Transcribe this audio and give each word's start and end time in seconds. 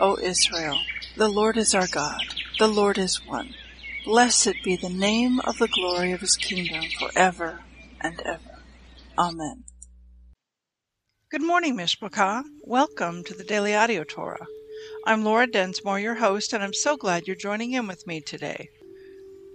O 0.00 0.16
Israel, 0.22 0.78
the 1.16 1.28
Lord 1.28 1.56
is 1.56 1.74
our 1.74 1.88
God, 1.88 2.22
the 2.60 2.68
Lord 2.68 2.98
is 2.98 3.20
one. 3.26 3.54
Blessed 4.04 4.54
be 4.62 4.76
the 4.76 4.88
name 4.88 5.40
of 5.40 5.58
the 5.58 5.66
glory 5.66 6.12
of 6.12 6.20
his 6.20 6.36
kingdom 6.36 6.84
forever 7.00 7.62
and 8.00 8.20
ever. 8.20 8.62
Amen. 9.18 9.64
Good 11.32 11.42
morning, 11.42 11.76
Mishpachah. 11.76 12.44
Welcome 12.62 13.24
to 13.24 13.34
the 13.34 13.42
Daily 13.42 13.74
Audio 13.74 14.04
Torah. 14.04 14.46
I'm 15.04 15.24
Laura 15.24 15.48
Densmore, 15.48 16.00
your 16.00 16.14
host, 16.14 16.52
and 16.52 16.62
I'm 16.62 16.74
so 16.74 16.96
glad 16.96 17.26
you're 17.26 17.34
joining 17.34 17.72
in 17.72 17.88
with 17.88 18.06
me 18.06 18.20
today. 18.20 18.68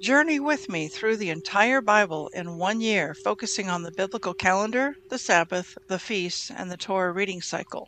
Journey 0.01 0.41
with 0.41 0.67
me 0.67 0.89
through 0.89 1.15
the 1.17 1.29
entire 1.29 1.79
Bible 1.79 2.29
in 2.33 2.57
one 2.57 2.81
year, 2.81 3.15
focusing 3.23 3.69
on 3.69 3.83
the 3.83 3.93
biblical 3.93 4.33
calendar, 4.33 4.95
the 5.09 5.17
Sabbath, 5.17 5.77
the 5.87 5.99
feasts, 5.99 6.51
and 6.51 6.69
the 6.69 6.75
Torah 6.75 7.13
reading 7.13 7.41
cycle. 7.41 7.87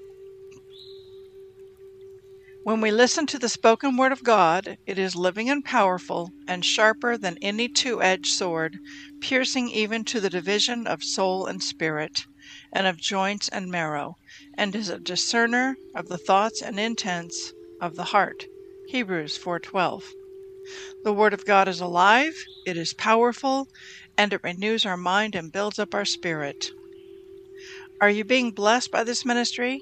When 2.63 2.79
we 2.79 2.91
listen 2.91 3.25
to 3.25 3.39
the 3.39 3.49
spoken 3.49 3.97
Word 3.97 4.11
of 4.11 4.23
God, 4.23 4.77
it 4.85 4.99
is 4.99 5.15
living 5.15 5.49
and 5.49 5.65
powerful, 5.65 6.29
and 6.47 6.63
sharper 6.63 7.17
than 7.17 7.39
any 7.41 7.67
two 7.67 8.03
edged 8.03 8.27
sword, 8.27 8.77
piercing 9.19 9.69
even 9.69 10.03
to 10.05 10.19
the 10.19 10.29
division 10.29 10.85
of 10.85 11.03
soul 11.03 11.47
and 11.47 11.63
spirit, 11.63 12.27
and 12.71 12.85
of 12.85 12.97
joints 12.97 13.49
and 13.49 13.71
marrow, 13.71 14.13
and 14.55 14.75
is 14.75 14.89
a 14.89 14.99
discerner 14.99 15.77
of 15.95 16.07
the 16.07 16.19
thoughts 16.19 16.61
and 16.61 16.79
intents 16.79 17.51
of 17.79 17.95
the 17.95 18.13
heart. 18.13 18.45
Hebrews 18.89 19.37
4:12. 19.37 20.13
The 21.03 21.13
Word 21.13 21.33
of 21.33 21.45
God 21.45 21.67
is 21.67 21.79
alive, 21.79 22.35
it 22.63 22.77
is 22.77 22.93
powerful, 22.93 23.69
and 24.15 24.33
it 24.33 24.41
renews 24.43 24.85
our 24.85 24.97
mind 24.97 25.33
and 25.33 25.51
builds 25.51 25.79
up 25.79 25.95
our 25.95 26.05
spirit. 26.05 26.69
Are 27.99 28.11
you 28.11 28.23
being 28.23 28.51
blessed 28.51 28.91
by 28.91 29.03
this 29.03 29.25
ministry? 29.25 29.81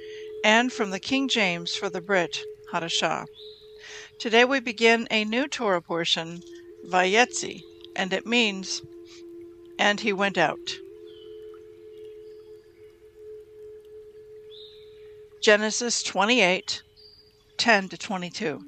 and 0.43 0.71
from 0.71 0.89
the 0.89 0.99
King 0.99 1.27
James 1.27 1.75
for 1.75 1.89
the 1.89 2.01
Brit 2.01 2.39
Hadashah. 2.71 3.25
Today 4.19 4.45
we 4.45 4.59
begin 4.59 5.07
a 5.11 5.25
new 5.25 5.47
Torah 5.47 5.81
portion, 5.81 6.41
Vayetze, 6.87 7.63
and 7.95 8.13
it 8.13 8.25
means, 8.25 8.81
and 9.77 9.99
he 9.99 10.13
went 10.13 10.37
out. 10.37 10.57
Genesis 15.41 16.03
28 16.03 16.83
10 17.57 17.89
to 17.89 17.97
22. 17.97 18.61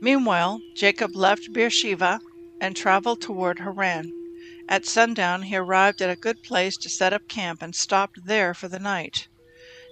Meanwhile, 0.00 0.60
Jacob 0.74 1.14
left 1.14 1.52
Beersheba 1.52 2.20
and 2.60 2.76
traveled 2.76 3.20
toward 3.20 3.60
Haran. 3.60 4.12
At 4.68 4.86
sundown, 4.86 5.42
he 5.42 5.56
arrived 5.56 6.00
at 6.00 6.08
a 6.08 6.14
good 6.14 6.40
place 6.44 6.76
to 6.76 6.88
set 6.88 7.12
up 7.12 7.26
camp 7.26 7.62
and 7.62 7.74
stopped 7.74 8.26
there 8.26 8.54
for 8.54 8.68
the 8.68 8.78
night. 8.78 9.26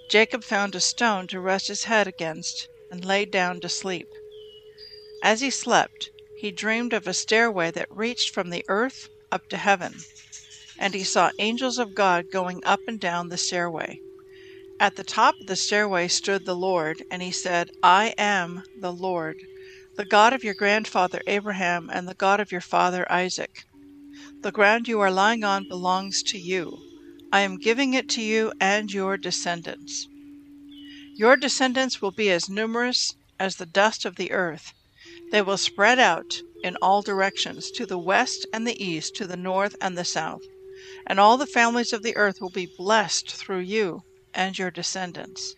Jacob 0.09 0.45
found 0.45 0.77
a 0.77 0.81
stone 0.81 1.27
to 1.27 1.41
rest 1.41 1.67
his 1.67 1.83
head 1.91 2.07
against 2.07 2.69
and 2.89 3.05
lay 3.05 3.25
down 3.25 3.61
to 3.63 3.69
sleep. 3.69 4.07
As 5.25 5.41
he 5.41 5.51
slept, 5.51 6.09
he 6.37 6.53
dreamed 6.53 6.93
of 6.93 7.09
a 7.09 7.15
stairway 7.15 7.73
that 7.73 7.89
reached 7.91 8.33
from 8.33 8.51
the 8.51 8.65
earth 8.69 9.09
up 9.33 9.49
to 9.49 9.57
heaven, 9.57 9.93
and 10.79 10.95
he 10.95 11.03
saw 11.03 11.33
angels 11.41 11.77
of 11.81 11.93
God 11.97 12.31
going 12.31 12.63
up 12.65 12.79
and 12.87 13.01
down 13.01 13.31
the 13.31 13.37
stairway. 13.37 13.99
At 14.79 14.95
the 14.95 15.03
top 15.03 15.35
of 15.41 15.49
the 15.49 15.57
stairway 15.57 16.07
stood 16.07 16.45
the 16.45 16.55
Lord, 16.55 17.03
and 17.11 17.23
he 17.23 17.33
said, 17.33 17.73
I 17.83 18.15
am 18.17 18.63
the 18.79 18.93
Lord, 18.93 19.37
the 19.97 20.05
God 20.05 20.33
of 20.33 20.45
your 20.45 20.55
grandfather 20.55 21.23
Abraham 21.27 21.91
and 21.93 22.07
the 22.07 22.15
God 22.15 22.39
of 22.39 22.53
your 22.53 22.61
father 22.61 23.05
Isaac. 23.11 23.65
The 24.45 24.53
ground 24.53 24.89
you 24.89 25.01
are 25.01 25.11
lying 25.11 25.43
on 25.43 25.67
belongs 25.71 26.23
to 26.25 26.39
you. 26.39 26.79
I 27.33 27.41
am 27.41 27.57
giving 27.57 27.95
it 27.95 28.11
to 28.11 28.21
you 28.21 28.53
and 28.61 28.93
your 28.93 29.17
descendants. 29.17 30.07
Your 31.17 31.35
descendants 31.35 32.03
will 32.03 32.11
be 32.11 32.31
as 32.31 32.51
numerous 32.51 33.15
as 33.41 33.57
the 33.57 33.65
dust 33.65 34.05
of 34.05 34.17
the 34.17 34.33
earth. 34.33 34.75
They 35.33 35.41
will 35.41 35.57
spread 35.57 35.99
out 35.99 36.43
in 36.63 36.77
all 36.83 37.01
directions, 37.01 37.71
to 37.71 37.87
the 37.87 37.97
west 37.97 38.47
and 38.53 38.67
the 38.67 38.85
east, 38.85 39.17
to 39.17 39.27
the 39.27 39.39
north 39.39 39.77
and 39.81 39.97
the 39.97 40.05
south. 40.05 40.43
And 41.07 41.19
all 41.19 41.39
the 41.39 41.47
families 41.47 41.95
of 41.95 42.03
the 42.03 42.15
earth 42.15 42.43
will 42.43 42.51
be 42.51 42.69
blessed 42.77 43.31
through 43.35 43.61
you 43.61 44.03
and 44.35 44.59
your 44.59 44.71
descendants. 44.71 45.55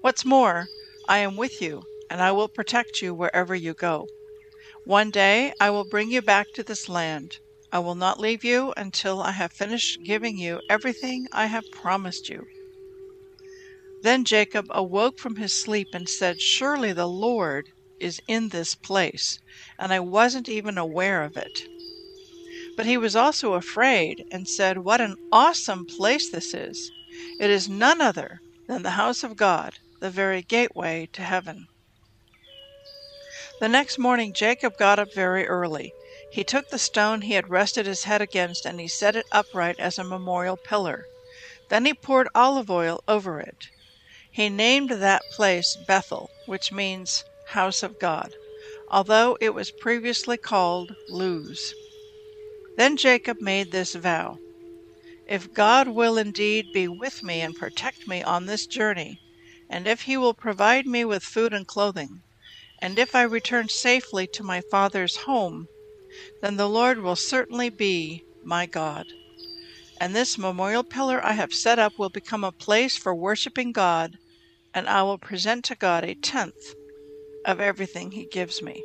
What's 0.00 0.24
more, 0.24 0.68
I 1.08 1.18
am 1.18 1.36
with 1.36 1.60
you, 1.60 1.82
and 2.08 2.22
I 2.22 2.30
will 2.30 2.48
protect 2.48 3.02
you 3.02 3.12
wherever 3.14 3.56
you 3.56 3.74
go. 3.74 4.06
One 4.84 5.10
day 5.10 5.54
I 5.60 5.70
will 5.70 5.88
bring 5.88 6.12
you 6.12 6.22
back 6.22 6.46
to 6.54 6.62
this 6.62 6.88
land. 6.88 7.38
I 7.70 7.80
will 7.80 7.94
not 7.94 8.18
leave 8.18 8.44
you 8.44 8.72
until 8.76 9.20
I 9.22 9.32
have 9.32 9.52
finished 9.52 10.02
giving 10.02 10.38
you 10.38 10.60
everything 10.70 11.28
I 11.32 11.46
have 11.46 11.70
promised 11.70 12.28
you. 12.28 12.46
Then 14.02 14.24
Jacob 14.24 14.66
awoke 14.70 15.18
from 15.18 15.36
his 15.36 15.52
sleep 15.52 15.88
and 15.92 16.08
said, 16.08 16.40
Surely 16.40 16.92
the 16.92 17.08
Lord 17.08 17.68
is 18.00 18.20
in 18.26 18.48
this 18.48 18.74
place, 18.74 19.38
and 19.78 19.92
I 19.92 20.00
wasn't 20.00 20.48
even 20.48 20.78
aware 20.78 21.22
of 21.24 21.36
it. 21.36 21.66
But 22.76 22.86
he 22.86 22.96
was 22.96 23.16
also 23.16 23.54
afraid 23.54 24.24
and 24.30 24.48
said, 24.48 24.78
What 24.78 25.00
an 25.00 25.16
awesome 25.32 25.84
place 25.84 26.30
this 26.30 26.54
is! 26.54 26.90
It 27.40 27.50
is 27.50 27.68
none 27.68 28.00
other 28.00 28.40
than 28.68 28.82
the 28.82 28.92
house 28.92 29.24
of 29.24 29.36
God, 29.36 29.74
the 30.00 30.10
very 30.10 30.42
gateway 30.42 31.08
to 31.12 31.22
heaven. 31.22 31.66
The 33.60 33.68
next 33.68 33.98
morning 33.98 34.32
Jacob 34.32 34.78
got 34.78 34.98
up 34.98 35.12
very 35.12 35.46
early. 35.46 35.92
He 36.30 36.44
took 36.44 36.68
the 36.68 36.78
stone 36.78 37.22
he 37.22 37.32
had 37.32 37.48
rested 37.48 37.86
his 37.86 38.04
head 38.04 38.20
against 38.20 38.66
and 38.66 38.78
he 38.78 38.86
set 38.86 39.16
it 39.16 39.24
upright 39.32 39.80
as 39.80 39.96
a 39.96 40.04
memorial 40.04 40.58
pillar. 40.58 41.06
Then 41.70 41.86
he 41.86 41.94
poured 41.94 42.28
olive 42.34 42.68
oil 42.70 43.02
over 43.08 43.40
it. 43.40 43.56
He 44.30 44.50
named 44.50 44.90
that 44.90 45.22
place 45.32 45.74
Bethel, 45.74 46.28
which 46.44 46.70
means 46.70 47.24
house 47.52 47.82
of 47.82 47.98
God, 47.98 48.34
although 48.90 49.38
it 49.40 49.54
was 49.54 49.70
previously 49.70 50.36
called 50.36 50.92
Luz. 51.08 51.72
Then 52.76 52.98
Jacob 52.98 53.40
made 53.40 53.70
this 53.70 53.94
vow 53.94 54.36
If 55.26 55.54
God 55.54 55.88
will 55.88 56.18
indeed 56.18 56.66
be 56.74 56.88
with 56.88 57.22
me 57.22 57.40
and 57.40 57.56
protect 57.56 58.06
me 58.06 58.22
on 58.22 58.44
this 58.44 58.66
journey, 58.66 59.18
and 59.70 59.86
if 59.88 60.02
he 60.02 60.18
will 60.18 60.34
provide 60.34 60.84
me 60.86 61.06
with 61.06 61.22
food 61.22 61.54
and 61.54 61.66
clothing, 61.66 62.20
and 62.82 62.98
if 62.98 63.14
I 63.14 63.22
return 63.22 63.70
safely 63.70 64.26
to 64.26 64.42
my 64.42 64.60
father's 64.70 65.16
home, 65.24 65.68
then 66.40 66.56
the 66.56 66.68
Lord 66.68 67.00
will 67.00 67.16
certainly 67.16 67.70
be 67.70 68.24
my 68.42 68.66
God. 68.66 69.06
And 70.00 70.14
this 70.14 70.38
memorial 70.38 70.84
pillar 70.84 71.24
I 71.24 71.32
have 71.32 71.52
set 71.52 71.78
up 71.78 71.92
will 71.98 72.08
become 72.08 72.44
a 72.44 72.52
place 72.52 72.96
for 72.96 73.14
worshiping 73.14 73.72
God, 73.72 74.16
and 74.72 74.88
I 74.88 75.02
will 75.02 75.18
present 75.18 75.64
to 75.66 75.74
God 75.74 76.04
a 76.04 76.14
tenth 76.14 76.74
of 77.44 77.60
everything 77.60 78.12
He 78.12 78.26
gives 78.26 78.62
me. 78.62 78.82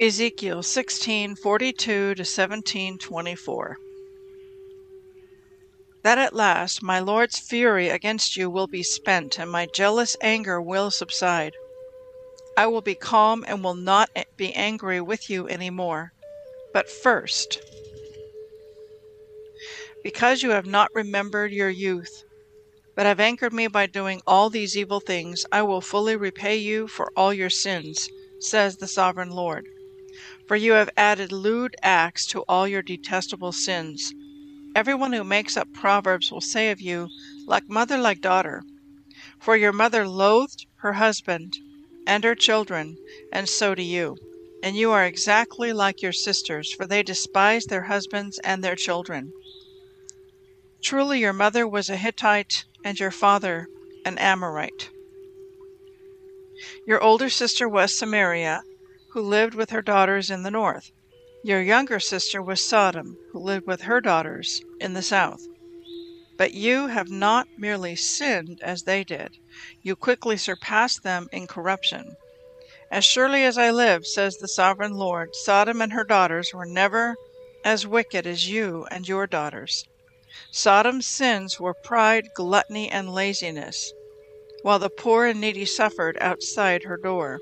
Ezekiel 0.00 0.62
16:42 0.62 1.76
to 1.76 2.14
17:24 2.16 3.76
that 6.06 6.18
at 6.18 6.36
last 6.36 6.84
my 6.84 7.00
Lord's 7.00 7.40
fury 7.40 7.88
against 7.88 8.36
you 8.36 8.48
will 8.48 8.68
be 8.68 8.84
spent 8.84 9.40
and 9.40 9.50
my 9.50 9.66
jealous 9.66 10.16
anger 10.20 10.62
will 10.62 10.92
subside. 10.92 11.52
I 12.56 12.68
will 12.68 12.80
be 12.80 12.94
calm 12.94 13.44
and 13.48 13.64
will 13.64 13.74
not 13.74 14.08
be 14.36 14.54
angry 14.54 15.00
with 15.00 15.28
you 15.28 15.48
any 15.48 15.68
more. 15.68 16.12
But 16.72 16.88
first, 16.88 17.58
because 20.04 20.44
you 20.44 20.50
have 20.50 20.64
not 20.64 20.94
remembered 20.94 21.50
your 21.50 21.70
youth, 21.70 22.22
but 22.94 23.04
have 23.04 23.18
angered 23.18 23.52
me 23.52 23.66
by 23.66 23.86
doing 23.86 24.22
all 24.28 24.48
these 24.48 24.76
evil 24.76 25.00
things, 25.00 25.44
I 25.50 25.62
will 25.62 25.80
fully 25.80 26.14
repay 26.14 26.56
you 26.56 26.86
for 26.86 27.10
all 27.16 27.34
your 27.34 27.50
sins, 27.50 28.08
says 28.38 28.76
the 28.76 28.86
sovereign 28.86 29.30
Lord. 29.30 29.66
For 30.46 30.54
you 30.54 30.74
have 30.74 30.88
added 30.96 31.32
lewd 31.32 31.74
acts 31.82 32.26
to 32.26 32.42
all 32.42 32.68
your 32.68 32.82
detestable 32.82 33.50
sins. 33.50 34.14
Everyone 34.76 35.14
who 35.14 35.24
makes 35.24 35.56
up 35.56 35.72
proverbs 35.72 36.30
will 36.30 36.42
say 36.42 36.70
of 36.70 36.82
you, 36.82 37.08
like 37.46 37.66
mother, 37.66 37.96
like 37.96 38.20
daughter. 38.20 38.62
For 39.40 39.56
your 39.56 39.72
mother 39.72 40.06
loathed 40.06 40.66
her 40.80 40.92
husband 40.92 41.54
and 42.06 42.22
her 42.24 42.34
children, 42.34 42.98
and 43.32 43.48
so 43.48 43.74
do 43.74 43.82
you. 43.82 44.18
And 44.62 44.76
you 44.76 44.92
are 44.92 45.06
exactly 45.06 45.72
like 45.72 46.02
your 46.02 46.12
sisters, 46.12 46.70
for 46.74 46.86
they 46.86 47.02
despise 47.02 47.64
their 47.64 47.84
husbands 47.84 48.38
and 48.44 48.62
their 48.62 48.76
children. 48.76 49.32
Truly, 50.82 51.20
your 51.20 51.32
mother 51.32 51.66
was 51.66 51.88
a 51.88 51.96
Hittite, 51.96 52.66
and 52.84 53.00
your 53.00 53.10
father 53.10 53.68
an 54.04 54.18
Amorite. 54.18 54.90
Your 56.86 57.02
older 57.02 57.30
sister 57.30 57.66
was 57.66 57.98
Samaria, 57.98 58.62
who 59.12 59.22
lived 59.22 59.54
with 59.54 59.70
her 59.70 59.80
daughters 59.80 60.30
in 60.30 60.42
the 60.42 60.50
north. 60.50 60.90
Your 61.46 61.62
younger 61.62 62.00
sister 62.00 62.42
was 62.42 62.60
Sodom, 62.60 63.16
who 63.30 63.38
lived 63.38 63.68
with 63.68 63.82
her 63.82 64.00
daughters 64.00 64.62
in 64.80 64.94
the 64.94 65.00
south. 65.00 65.46
But 66.36 66.54
you 66.54 66.88
have 66.88 67.08
not 67.08 67.46
merely 67.56 67.94
sinned 67.94 68.58
as 68.62 68.82
they 68.82 69.04
did, 69.04 69.38
you 69.80 69.94
quickly 69.94 70.36
surpassed 70.36 71.04
them 71.04 71.28
in 71.30 71.46
corruption. 71.46 72.16
As 72.90 73.04
surely 73.04 73.44
as 73.44 73.56
I 73.56 73.70
live, 73.70 74.08
says 74.08 74.38
the 74.38 74.48
sovereign 74.48 74.94
Lord, 74.94 75.36
Sodom 75.36 75.80
and 75.80 75.92
her 75.92 76.02
daughters 76.02 76.52
were 76.52 76.66
never 76.66 77.14
as 77.64 77.86
wicked 77.86 78.26
as 78.26 78.48
you 78.48 78.84
and 78.90 79.06
your 79.06 79.28
daughters. 79.28 79.84
Sodom's 80.50 81.06
sins 81.06 81.60
were 81.60 81.74
pride, 81.74 82.26
gluttony, 82.34 82.90
and 82.90 83.14
laziness, 83.14 83.92
while 84.62 84.80
the 84.80 84.90
poor 84.90 85.26
and 85.26 85.40
needy 85.40 85.64
suffered 85.64 86.18
outside 86.20 86.82
her 86.82 86.96
door. 86.96 87.38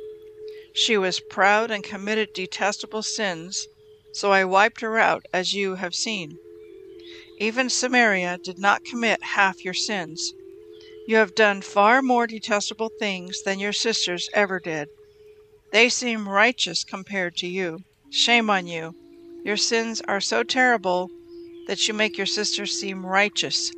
She 0.74 0.98
was 0.98 1.20
proud 1.20 1.70
and 1.70 1.82
committed 1.82 2.34
detestable 2.34 3.02
sins, 3.02 3.66
so 4.14 4.32
I 4.32 4.44
wiped 4.44 4.80
her 4.80 4.96
out, 4.98 5.26
as 5.32 5.52
you 5.52 5.74
have 5.74 5.94
seen. 5.94 6.38
Even 7.38 7.68
Samaria 7.68 8.38
did 8.42 8.58
not 8.58 8.84
commit 8.84 9.22
half 9.22 9.64
your 9.64 9.74
sins. 9.74 10.32
You 11.06 11.16
have 11.16 11.34
done 11.34 11.60
far 11.60 12.00
more 12.00 12.26
detestable 12.26 12.92
things 12.98 13.42
than 13.42 13.58
your 13.58 13.72
sisters 13.72 14.30
ever 14.32 14.60
did. 14.60 14.88
They 15.72 15.88
seem 15.88 16.28
righteous 16.28 16.84
compared 16.84 17.36
to 17.38 17.48
you. 17.48 17.80
Shame 18.10 18.48
on 18.48 18.68
you! 18.68 18.94
Your 19.44 19.56
sins 19.56 20.00
are 20.06 20.20
so 20.20 20.44
terrible 20.44 21.10
that 21.66 21.88
you 21.88 21.94
make 21.94 22.16
your 22.16 22.26
sisters 22.26 22.78
seem 22.78 23.04
righteous, 23.04 23.72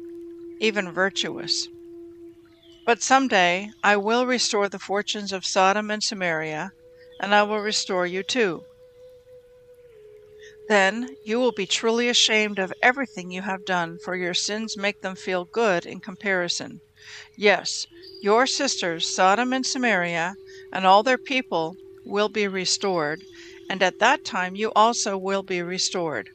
even 0.60 0.92
virtuous. 0.92 1.66
But 2.84 3.02
some 3.02 3.26
day 3.26 3.70
I 3.82 3.96
will 3.96 4.26
restore 4.26 4.68
the 4.68 4.78
fortunes 4.78 5.32
of 5.32 5.46
Sodom 5.46 5.90
and 5.90 6.02
Samaria, 6.02 6.70
and 7.20 7.34
I 7.34 7.42
will 7.42 7.60
restore 7.60 8.06
you 8.06 8.22
too. 8.22 8.62
Then 10.68 11.14
you 11.22 11.38
will 11.38 11.52
be 11.52 11.66
truly 11.66 12.08
ashamed 12.08 12.58
of 12.58 12.72
everything 12.82 13.30
you 13.30 13.42
have 13.42 13.64
done, 13.64 13.98
for 14.02 14.16
your 14.16 14.34
sins 14.34 14.76
make 14.76 15.00
them 15.00 15.14
feel 15.14 15.44
good 15.44 15.86
in 15.86 16.00
comparison. 16.00 16.80
Yes, 17.36 17.86
your 18.20 18.48
sisters, 18.48 19.08
Sodom 19.08 19.52
and 19.52 19.64
Samaria, 19.64 20.34
and 20.72 20.84
all 20.84 21.04
their 21.04 21.18
people 21.18 21.76
will 22.04 22.28
be 22.28 22.48
restored, 22.48 23.22
and 23.70 23.80
at 23.80 24.00
that 24.00 24.24
time 24.24 24.56
you 24.56 24.72
also 24.74 25.16
will 25.16 25.44
be 25.44 25.62
restored. 25.62 26.30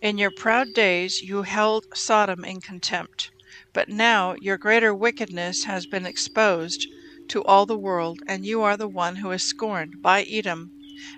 In 0.00 0.18
your 0.18 0.32
proud 0.32 0.72
days 0.74 1.22
you 1.22 1.42
held 1.42 1.86
Sodom 1.94 2.44
in 2.44 2.60
contempt, 2.60 3.30
but 3.72 3.88
now 3.88 4.34
your 4.40 4.58
greater 4.58 4.92
wickedness 4.92 5.64
has 5.64 5.86
been 5.86 6.04
exposed 6.04 6.84
to 7.28 7.44
all 7.44 7.64
the 7.66 7.78
world, 7.78 8.18
and 8.26 8.44
you 8.44 8.60
are 8.62 8.76
the 8.76 8.88
one 8.88 9.16
who 9.16 9.30
is 9.30 9.44
scorned 9.44 10.02
by 10.02 10.24
Edom 10.24 10.72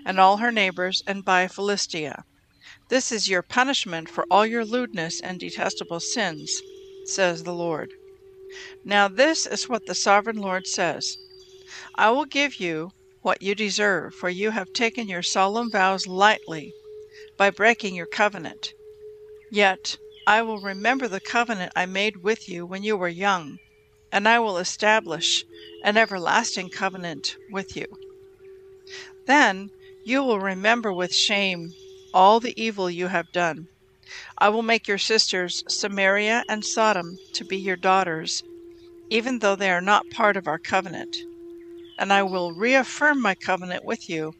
and 0.05 0.19
all 0.19 0.37
her 0.37 0.51
neighbors, 0.51 1.01
and 1.07 1.25
by 1.25 1.47
Philistia. 1.47 2.23
This 2.87 3.11
is 3.11 3.27
your 3.27 3.41
punishment 3.41 4.09
for 4.09 4.27
all 4.29 4.45
your 4.45 4.63
lewdness 4.63 5.19
and 5.19 5.39
detestable 5.39 5.99
sins, 5.99 6.61
says 7.05 7.43
the 7.43 7.53
Lord. 7.53 7.91
Now, 8.83 9.07
this 9.07 9.47
is 9.47 9.67
what 9.67 9.87
the 9.87 9.95
sovereign 9.95 10.37
Lord 10.37 10.67
says 10.67 11.17
I 11.95 12.11
will 12.11 12.25
give 12.25 12.59
you 12.59 12.91
what 13.23 13.41
you 13.41 13.55
deserve, 13.55 14.13
for 14.13 14.29
you 14.29 14.51
have 14.51 14.71
taken 14.71 15.07
your 15.07 15.23
solemn 15.23 15.71
vows 15.71 16.05
lightly 16.05 16.73
by 17.37 17.49
breaking 17.49 17.95
your 17.95 18.05
covenant. 18.05 18.73
Yet 19.49 19.97
I 20.27 20.43
will 20.43 20.59
remember 20.59 21.07
the 21.07 21.19
covenant 21.19 21.73
I 21.75 21.87
made 21.87 22.17
with 22.17 22.47
you 22.47 22.67
when 22.67 22.83
you 22.83 22.95
were 22.97 23.07
young, 23.07 23.57
and 24.11 24.27
I 24.27 24.37
will 24.37 24.59
establish 24.59 25.43
an 25.83 25.97
everlasting 25.97 26.69
covenant 26.69 27.35
with 27.49 27.75
you. 27.75 27.87
Then 29.25 29.71
you 30.03 30.23
will 30.23 30.39
remember 30.39 30.93
with 30.93 31.15
shame 31.15 31.73
all 32.15 32.39
the 32.39 32.59
evil 32.59 32.89
you 32.89 33.07
have 33.07 33.31
done. 33.33 33.67
I 34.37 34.47
will 34.47 34.63
make 34.63 34.87
your 34.87 34.97
sisters 34.97 35.63
Samaria 35.67 36.45
and 36.47 36.63
Sodom 36.63 37.17
to 37.33 37.43
be 37.43 37.57
your 37.57 37.75
daughters, 37.75 38.41
even 39.09 39.39
though 39.39 39.55
they 39.57 39.69
are 39.69 39.81
not 39.81 40.09
part 40.11 40.37
of 40.37 40.47
our 40.47 40.57
covenant. 40.57 41.15
And 41.99 42.13
I 42.13 42.23
will 42.23 42.53
reaffirm 42.53 43.21
my 43.21 43.35
covenant 43.35 43.83
with 43.83 44.09
you, 44.09 44.33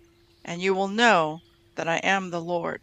and 0.46 0.62
you 0.62 0.74
will 0.74 0.88
know 0.88 1.42
that 1.76 1.88
I 1.88 1.98
am 1.98 2.30
the 2.32 2.42
Lord. 2.42 2.82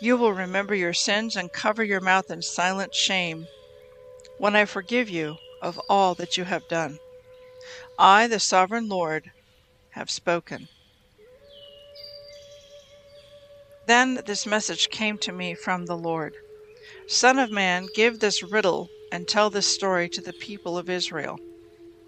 You 0.00 0.16
will 0.16 0.32
remember 0.32 0.74
your 0.74 0.94
sins 0.94 1.34
and 1.34 1.52
cover 1.52 1.82
your 1.82 2.00
mouth 2.00 2.30
in 2.30 2.42
silent 2.42 2.94
shame 2.94 3.46
when 4.38 4.54
I 4.54 4.66
forgive 4.66 5.10
you 5.10 5.36
of 5.60 5.80
all 5.88 6.14
that 6.14 6.36
you 6.36 6.44
have 6.44 6.68
done. 6.68 6.98
I, 7.98 8.28
the 8.28 8.40
sovereign 8.40 8.88
Lord, 8.88 9.30
have 9.90 10.10
spoken. 10.10 10.68
Then 13.90 14.20
this 14.24 14.46
message 14.46 14.88
came 14.90 15.18
to 15.18 15.32
me 15.32 15.52
from 15.52 15.86
the 15.86 15.96
Lord 15.96 16.36
Son 17.08 17.40
of 17.40 17.50
man, 17.50 17.88
give 17.92 18.20
this 18.20 18.40
riddle 18.40 18.88
and 19.10 19.26
tell 19.26 19.50
this 19.50 19.66
story 19.66 20.08
to 20.10 20.20
the 20.20 20.32
people 20.32 20.78
of 20.78 20.88
Israel. 20.88 21.40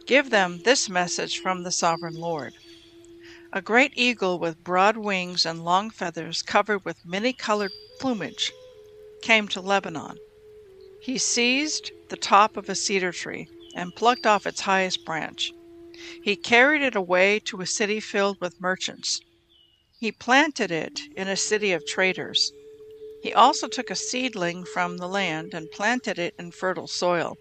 Give 0.07 0.31
them 0.31 0.61
this 0.63 0.89
message 0.89 1.41
from 1.41 1.65
the 1.65 1.73
sovereign 1.73 2.15
Lord. 2.15 2.55
A 3.53 3.61
great 3.61 3.95
eagle 3.97 4.39
with 4.39 4.63
broad 4.63 4.97
wings 4.97 5.45
and 5.45 5.65
long 5.65 5.91
feathers 5.91 6.41
covered 6.41 6.85
with 6.85 7.05
many 7.05 7.33
colored 7.33 7.73
plumage 7.99 8.53
came 9.21 9.49
to 9.49 9.61
Lebanon. 9.61 10.19
He 11.01 11.19
seized 11.19 11.91
the 12.11 12.17
top 12.17 12.57
of 12.57 12.69
a 12.69 12.77
cedar 12.77 13.11
tree 13.11 13.49
and 13.75 13.97
plucked 13.97 14.25
off 14.25 14.47
its 14.47 14.61
highest 14.61 15.05
branch. 15.05 15.51
He 16.23 16.37
carried 16.37 16.83
it 16.83 16.95
away 16.95 17.41
to 17.47 17.61
a 17.61 17.67
city 17.67 17.99
filled 17.99 18.41
with 18.41 18.61
merchants. 18.61 19.21
He 20.03 20.11
planted 20.11 20.73
it 20.73 20.99
in 21.17 21.29
a 21.29 21.37
city 21.37 21.71
of 21.71 21.87
traders. 21.87 22.53
He 23.23 23.33
also 23.33 23.69
took 23.69 23.89
a 23.89 23.95
seedling 23.95 24.65
from 24.65 24.97
the 24.97 25.07
land 25.07 25.55
and 25.55 25.71
planted 25.71 26.19
it 26.19 26.35
in 26.41 26.51
fertile 26.51 26.89
soil. 26.89 27.37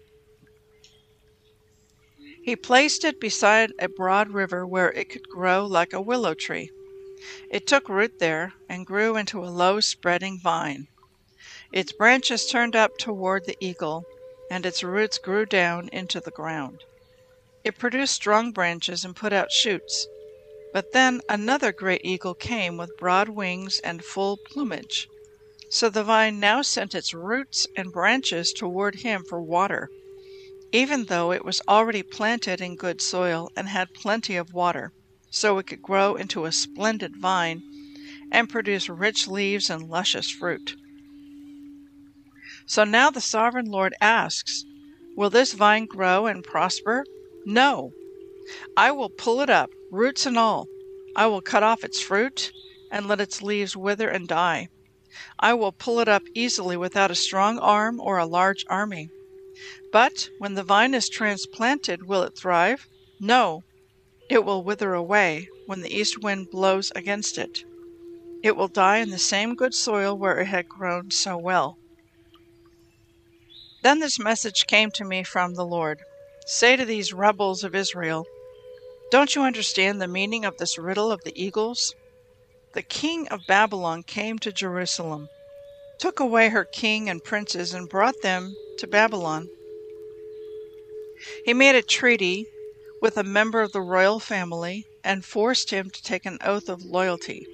He 2.44 2.54
placed 2.54 3.02
it 3.02 3.18
beside 3.18 3.72
a 3.80 3.88
broad 3.88 4.30
river 4.30 4.64
where 4.64 4.92
it 4.92 5.10
could 5.10 5.28
grow 5.28 5.66
like 5.66 5.92
a 5.92 6.00
willow 6.00 6.34
tree. 6.34 6.70
It 7.50 7.66
took 7.66 7.88
root 7.88 8.20
there 8.20 8.52
and 8.68 8.86
grew 8.86 9.16
into 9.16 9.44
a 9.44 9.50
low 9.50 9.80
spreading 9.80 10.38
vine. 10.38 10.86
Its 11.72 11.90
branches 11.90 12.46
turned 12.46 12.76
up 12.76 12.96
toward 12.96 13.44
the 13.44 13.56
eagle, 13.58 14.04
and 14.52 14.64
its 14.64 14.84
roots 14.84 15.18
grew 15.18 15.46
down 15.46 15.88
into 15.88 16.20
the 16.20 16.30
ground. 16.30 16.84
It 17.64 17.80
produced 17.80 18.14
strong 18.14 18.52
branches 18.52 19.04
and 19.04 19.16
put 19.16 19.32
out 19.32 19.50
shoots. 19.50 20.06
But 20.72 20.92
then 20.92 21.20
another 21.28 21.72
great 21.72 22.02
eagle 22.04 22.34
came 22.34 22.76
with 22.76 22.96
broad 22.96 23.28
wings 23.28 23.78
and 23.80 24.04
full 24.04 24.38
plumage. 24.50 25.08
So 25.70 25.88
the 25.88 26.04
vine 26.04 26.40
now 26.40 26.62
sent 26.62 26.94
its 26.94 27.14
roots 27.14 27.66
and 27.76 27.92
branches 27.92 28.52
toward 28.52 28.96
him 28.96 29.24
for 29.24 29.40
water 29.40 29.90
even 30.72 31.04
though 31.04 31.30
it 31.30 31.44
was 31.44 31.60
already 31.68 32.02
planted 32.02 32.60
in 32.60 32.76
good 32.76 33.00
soil 33.00 33.50
and 33.54 33.68
had 33.68 33.92
plenty 33.92 34.36
of 34.36 34.54
water, 34.54 34.90
so 35.30 35.58
it 35.58 35.66
could 35.66 35.82
grow 35.82 36.14
into 36.14 36.46
a 36.46 36.52
splendid 36.52 37.14
vine 37.16 37.62
and 38.32 38.48
produce 38.48 38.88
rich 38.88 39.28
leaves 39.28 39.68
and 39.68 39.90
luscious 39.90 40.30
fruit. 40.30 40.74
So 42.64 42.84
now 42.84 43.10
the 43.10 43.20
sovereign 43.20 43.66
Lord 43.66 43.94
asks, 44.00 44.64
Will 45.14 45.28
this 45.28 45.52
vine 45.52 45.84
grow 45.84 46.26
and 46.26 46.42
prosper? 46.42 47.04
No. 47.44 47.92
I 48.74 48.90
will 48.92 49.10
pull 49.10 49.42
it 49.42 49.50
up, 49.50 49.68
roots 49.92 50.24
and 50.26 50.38
all. 50.38 50.66
I 51.14 51.26
will 51.26 51.42
cut 51.42 51.62
off 51.62 51.84
its 51.84 52.00
fruit 52.00 52.50
and 52.90 53.06
let 53.06 53.20
its 53.20 53.42
leaves 53.42 53.76
wither 53.76 54.08
and 54.08 54.26
die. 54.26 54.68
I 55.38 55.52
will 55.52 55.72
pull 55.72 56.00
it 56.00 56.08
up 56.08 56.22
easily 56.34 56.76
without 56.76 57.10
a 57.10 57.14
strong 57.14 57.58
arm 57.58 58.00
or 58.00 58.16
a 58.16 58.26
large 58.26 58.64
army. 58.68 59.10
But 59.92 60.30
when 60.38 60.54
the 60.54 60.62
vine 60.62 60.94
is 60.94 61.10
transplanted, 61.10 62.04
will 62.04 62.22
it 62.22 62.36
thrive? 62.36 62.86
No, 63.20 63.62
it 64.30 64.44
will 64.44 64.64
wither 64.64 64.94
away 64.94 65.48
when 65.66 65.82
the 65.82 65.94
east 65.94 66.22
wind 66.22 66.50
blows 66.50 66.90
against 66.96 67.36
it. 67.36 67.62
It 68.42 68.56
will 68.56 68.68
die 68.68 68.98
in 68.98 69.10
the 69.10 69.18
same 69.18 69.54
good 69.54 69.74
soil 69.74 70.16
where 70.16 70.40
it 70.40 70.46
had 70.46 70.68
grown 70.68 71.10
so 71.10 71.36
well. 71.36 71.76
Then 73.82 73.98
this 73.98 74.18
message 74.18 74.66
came 74.66 74.90
to 74.92 75.04
me 75.04 75.22
from 75.22 75.54
the 75.54 75.66
Lord 75.66 76.00
Say 76.46 76.74
to 76.74 76.84
these 76.84 77.12
rebels 77.12 77.62
of 77.62 77.74
Israel, 77.74 78.26
Don't 79.12 79.34
you 79.34 79.42
understand 79.42 80.00
the 80.00 80.08
meaning 80.08 80.46
of 80.46 80.56
this 80.56 80.78
riddle 80.78 81.12
of 81.12 81.22
the 81.22 81.38
eagles? 81.38 81.94
The 82.72 82.80
king 82.80 83.28
of 83.28 83.46
Babylon 83.46 84.04
came 84.04 84.38
to 84.38 84.50
Jerusalem, 84.50 85.28
took 85.98 86.18
away 86.18 86.48
her 86.48 86.64
king 86.64 87.10
and 87.10 87.22
princes, 87.22 87.74
and 87.74 87.90
brought 87.90 88.22
them 88.22 88.56
to 88.78 88.86
Babylon. 88.86 89.50
He 91.44 91.52
made 91.52 91.74
a 91.74 91.82
treaty 91.82 92.46
with 93.02 93.18
a 93.18 93.22
member 93.22 93.60
of 93.60 93.72
the 93.72 93.82
royal 93.82 94.18
family 94.18 94.86
and 95.04 95.26
forced 95.26 95.68
him 95.68 95.90
to 95.90 96.02
take 96.02 96.24
an 96.24 96.38
oath 96.42 96.70
of 96.70 96.82
loyalty. 96.82 97.46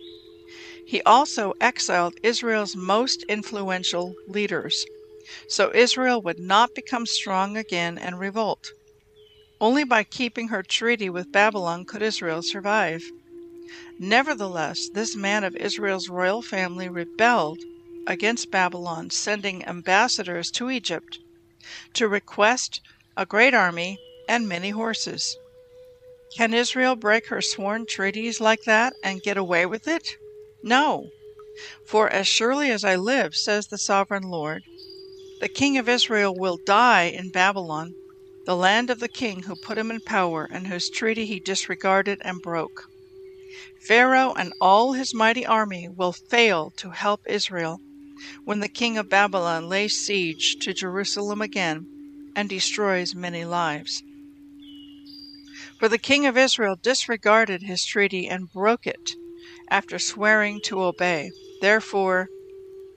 He 0.87 1.03
also 1.03 1.55
exiled 1.61 2.15
Israel's 2.23 2.77
most 2.77 3.25
influential 3.29 4.15
leaders, 4.29 4.87
so 5.49 5.75
Israel 5.75 6.23
would 6.23 6.39
not 6.39 6.77
become 6.77 7.05
strong 7.05 7.57
again 7.57 7.99
and 7.99 8.21
revolt. 8.21 8.71
Only 9.61 9.85
by 9.85 10.05
keeping 10.05 10.49
her 10.49 10.63
treaty 10.63 11.11
with 11.11 11.33
Babylon 11.33 11.85
could 11.85 12.03
Israel 12.03 12.43
survive. 12.43 13.03
Nevertheless, 13.99 14.89
this 14.93 15.17
man 15.17 15.43
of 15.43 15.57
Israel's 15.57 16.09
royal 16.09 16.43
family 16.43 16.89
rebelled 16.89 17.59
against 18.07 18.51
Babylon, 18.51 19.11
sending 19.11 19.65
ambassadors 19.65 20.51
to 20.53 20.71
Egypt 20.71 21.19
to 21.95 22.09
request 22.09 22.81
a 23.17 23.27
great 23.27 23.53
army 23.53 23.99
and 24.29 24.49
many 24.49 24.71
horses. 24.71 25.37
Can 26.37 26.55
Israel 26.55 26.95
break 26.95 27.27
her 27.29 27.43
sworn 27.43 27.87
treaties 27.87 28.41
like 28.41 28.63
that 28.65 28.95
and 29.03 29.23
get 29.23 29.37
away 29.37 29.67
with 29.67 29.89
it? 29.89 30.17
No. 30.63 31.11
For 31.85 32.09
as 32.09 32.29
surely 32.29 32.71
as 32.71 32.85
I 32.85 32.95
live, 32.95 33.35
says 33.35 33.67
the 33.67 33.79
sovereign 33.79 34.23
Lord, 34.23 34.63
the 35.41 35.49
king 35.49 35.79
of 35.79 35.89
Israel 35.89 36.35
will 36.35 36.59
die 36.65 37.05
in 37.05 37.31
Babylon, 37.31 37.95
the 38.49 38.57
land 38.57 38.89
of 38.89 38.99
the 38.99 39.09
king 39.09 39.43
who 39.43 39.55
put 39.55 39.77
him 39.77 39.91
in 39.91 40.01
power 40.01 40.49
and 40.51 40.69
whose 40.69 40.89
treaty 40.89 41.27
he 41.27 41.39
disregarded 41.39 42.19
and 42.25 42.41
broke. 42.41 42.89
Pharaoh 43.87 44.33
and 44.39 44.55
all 44.59 44.95
his 44.95 45.13
mighty 45.13 45.45
army 45.45 45.87
will 45.87 46.15
fail 46.15 46.71
to 46.71 46.89
help 46.89 47.21
Israel 47.27 47.79
when 48.47 48.61
the 48.61 48.69
king 48.71 48.97
of 48.97 49.11
Babylon 49.11 49.69
lays 49.69 49.99
siege 49.99 50.57
to 50.61 50.73
Jerusalem 50.73 51.43
again 51.43 51.87
and 52.35 52.49
destroys 52.49 53.15
many 53.15 53.45
lives. 53.45 54.03
For 55.79 55.91
the 55.91 55.99
king 55.99 56.25
of 56.25 56.39
Israel 56.39 56.77
disregarded 56.83 57.65
his 57.65 57.85
treaty 57.85 58.27
and 58.27 58.51
broke 58.51 58.87
it 58.87 59.15
after 59.69 59.99
swearing 59.99 60.63
to 60.63 60.83
obey. 60.83 61.33
Therefore, 61.61 62.31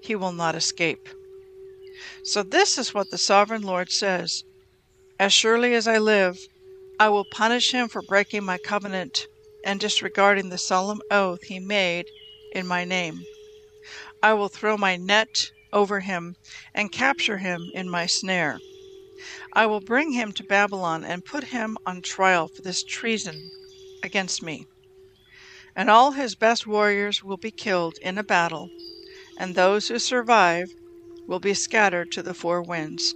he 0.02 0.16
will 0.16 0.32
not 0.32 0.56
escape. 0.56 1.10
So, 2.24 2.42
this 2.42 2.78
is 2.78 2.94
what 2.94 3.10
the 3.12 3.18
sovereign 3.18 3.64
Lord 3.64 3.92
says 3.92 4.46
As 5.22 5.32
surely 5.32 5.76
as 5.76 5.88
I 5.88 6.00
live, 6.00 6.40
I 7.00 7.10
will 7.10 7.26
punish 7.26 7.74
him 7.74 7.90
for 7.90 8.02
breaking 8.02 8.44
my 8.44 8.58
covenant 8.58 9.28
and 9.64 9.80
disregarding 9.80 10.50
the 10.50 10.58
solemn 10.58 11.00
oath 11.12 11.44
he 11.44 11.60
made 11.60 12.08
in 12.54 12.66
my 12.66 12.86
name. 12.86 13.24
I 14.24 14.34
will 14.34 14.50
throw 14.50 14.78
my 14.78 14.96
net 14.98 15.52
over 15.72 16.00
him 16.00 16.38
and 16.74 16.92
capture 16.92 17.38
him 17.38 17.70
in 17.76 17.88
my 17.88 18.08
snare. 18.08 18.60
I 19.54 19.68
will 19.68 19.80
bring 19.80 20.14
him 20.14 20.32
to 20.32 20.44
Babylon 20.44 21.04
and 21.04 21.24
put 21.24 21.44
him 21.44 21.78
on 21.86 22.02
trial 22.02 22.48
for 22.48 22.64
this 22.64 22.82
treason 22.82 23.52
against 24.02 24.42
me 24.42 24.66
and 25.76 25.88
all 25.88 26.14
his 26.14 26.34
best 26.34 26.66
warriors 26.66 27.22
will 27.24 27.38
be 27.38 27.52
killed 27.52 28.00
in 28.02 28.18
a 28.18 28.24
battle, 28.24 28.72
and 29.38 29.54
those 29.54 29.88
who 29.88 30.00
survive 30.00 30.72
will 31.28 31.40
be 31.40 31.54
scattered 31.54 32.12
to 32.12 32.24
the 32.24 32.34
four 32.34 32.64
winds. 32.64 33.14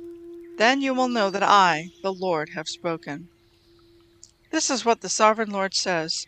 Then 0.57 0.81
you 0.81 0.93
will 0.93 1.09
know 1.09 1.29
that 1.29 1.43
I, 1.43 1.89
the 2.01 2.13
Lord, 2.13 2.49
have 2.55 2.67
spoken. 2.67 3.27
This 4.51 4.69
is 4.69 4.85
what 4.85 5.01
the 5.01 5.09
sovereign 5.09 5.49
Lord 5.49 5.73
says 5.73 6.25